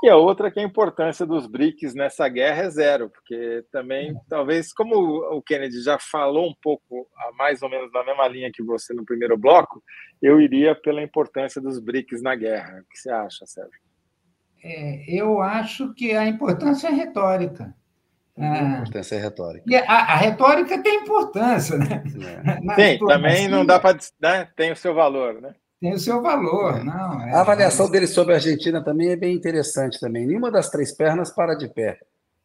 [0.05, 4.71] e a outra que a importância dos BRICS nessa guerra é zero, porque também, talvez,
[4.71, 4.97] como
[5.35, 9.03] o Kennedy já falou um pouco, mais ou menos na mesma linha que você no
[9.03, 9.83] primeiro bloco,
[10.21, 12.83] eu iria pela importância dos BRICS na guerra.
[12.83, 13.81] O que você acha, Sérgio?
[14.63, 17.75] É, eu acho que a importância é retórica.
[18.37, 19.65] A ah, importância é retórica.
[19.67, 22.03] E a, a, retórica tem importância, né?
[22.45, 22.75] É.
[22.77, 23.97] Tem, também não dá para.
[24.21, 24.49] Né?
[24.55, 25.55] Tem o seu valor, né?
[25.81, 26.79] Tem o seu valor.
[26.79, 26.85] É.
[26.85, 30.27] Não, é, a avaliação dele sobre a Argentina também é bem interessante também.
[30.27, 31.99] Nenhuma das três pernas para de pé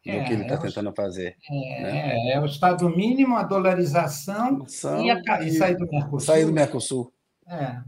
[0.06, 1.36] é, que ele está é tentando fazer.
[1.50, 2.32] É, né?
[2.32, 4.66] é, o Estado mínimo, a dolarização
[5.02, 6.20] e, a, e, sair do Mercosul.
[6.20, 7.12] Sair do Mercosul.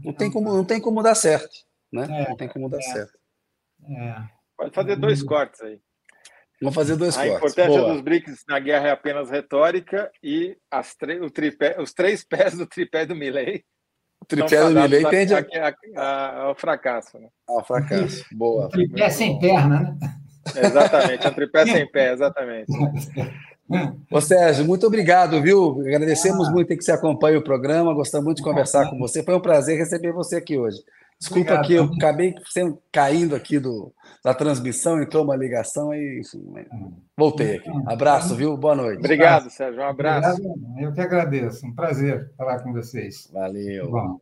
[0.03, 1.53] não, tem como, não tem como dar certo.
[1.91, 2.07] Né?
[2.27, 3.13] não tem como dar certo.
[4.57, 5.79] Pode fazer dois cortes aí.
[6.59, 7.33] Vamos fazer dois a cortes.
[7.33, 7.93] A importância Boa.
[7.93, 12.65] dos BRICS na guerra é apenas retórica e as o tripé, os três pés do
[12.65, 13.63] tripé do Milley
[14.23, 16.41] tripé do Milley tende a...
[16.43, 17.19] ao fracasso.
[17.19, 17.27] Né?
[17.47, 18.65] Ao fracasso, boa.
[18.65, 19.97] O tripé sem perna, né?
[20.55, 22.71] Exatamente, é um tripé sem pé, exatamente.
[24.11, 25.79] Ô Sérgio, muito obrigado, viu?
[25.79, 26.51] Agradecemos ah.
[26.51, 29.23] muito que você acompanhe o programa, gostamos muito de conversar com você.
[29.23, 30.77] Foi um prazer receber você aqui hoje.
[31.23, 36.21] Desculpa Obrigado, que eu acabei sendo, caindo aqui do, da transmissão, entrou uma ligação e
[37.17, 37.69] voltei aqui.
[37.87, 38.57] Abraço, viu?
[38.57, 38.99] Boa noite.
[38.99, 39.79] Obrigado, Sérgio.
[39.79, 40.41] Um abraço.
[40.41, 40.81] Obrigado.
[40.81, 41.65] Eu que agradeço.
[41.65, 43.29] Um prazer falar com vocês.
[43.31, 43.89] Valeu.
[43.89, 44.19] Bom.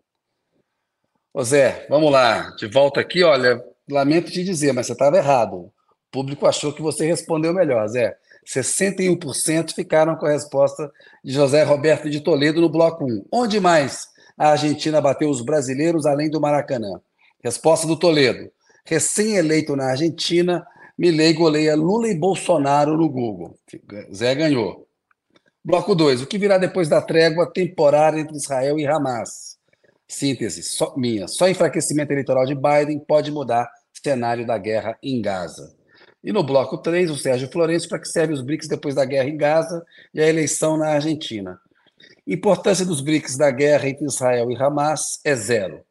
[1.34, 2.52] Ô Zé, vamos lá.
[2.52, 5.56] De volta aqui, olha, lamento te dizer, mas você estava errado.
[5.56, 5.72] O
[6.12, 8.16] público achou que você respondeu melhor, Zé.
[8.46, 10.92] 61% ficaram com a resposta
[11.24, 13.26] de José Roberto de Toledo no bloco 1.
[13.32, 14.11] Onde mais
[14.42, 17.00] a Argentina bateu os brasileiros além do Maracanã?
[17.44, 18.52] Resposta do Toledo.
[18.84, 20.66] Recém-eleito na Argentina,
[20.98, 23.56] Milei goleia Lula e Bolsonaro no Google.
[24.12, 24.88] Zé ganhou.
[25.64, 26.24] Bloco 2.
[26.24, 29.58] O que virá depois da trégua temporária entre Israel e Hamas?
[30.08, 31.28] Síntese só, minha.
[31.28, 35.72] Só enfraquecimento eleitoral de Biden pode mudar o cenário da guerra em Gaza.
[36.24, 39.30] E no bloco 3, o Sérgio Florencio, para que serve os BRICS depois da guerra
[39.30, 41.60] em Gaza e a eleição na Argentina.
[42.28, 45.84] Importância dos BRICS da guerra entre Israel e Hamas é zero.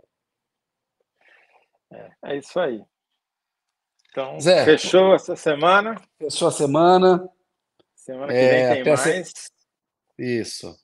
[1.93, 2.83] É, é isso aí.
[4.11, 6.01] Então, Zé, fechou essa semana.
[6.19, 7.29] Fechou a semana.
[7.95, 9.29] Semana que é, vem tem mais.
[9.29, 9.51] Se...
[10.19, 10.77] Isso.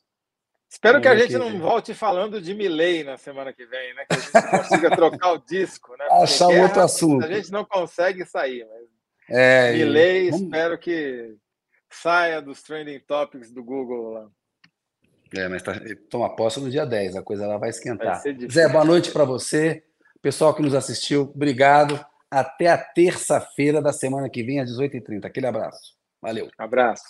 [0.70, 4.04] Espero que a gente não volte falando de Milley na semana que vem, né?
[4.04, 6.06] Que a gente consiga trocar o disco, né?
[6.10, 7.24] Achar guerra, outro assunto.
[7.24, 8.86] A gente não consegue sair, mas
[9.28, 10.28] é, Milley, e...
[10.28, 11.36] espero que
[11.90, 14.28] saia dos trending topics do Google lá.
[15.34, 15.74] É, mas tá,
[16.08, 18.22] toma posse no dia 10, a coisa lá vai esquentar.
[18.22, 19.82] Vai Zé, boa noite para você.
[20.22, 22.04] Pessoal que nos assistiu, obrigado.
[22.30, 25.24] Até a terça-feira da semana que vem, às 18h30.
[25.24, 25.96] Aquele abraço.
[26.20, 26.48] Valeu.
[26.58, 27.04] Abraço.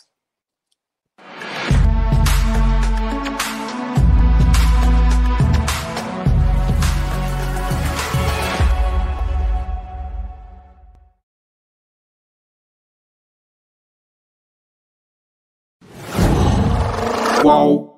[17.42, 17.95] Qual?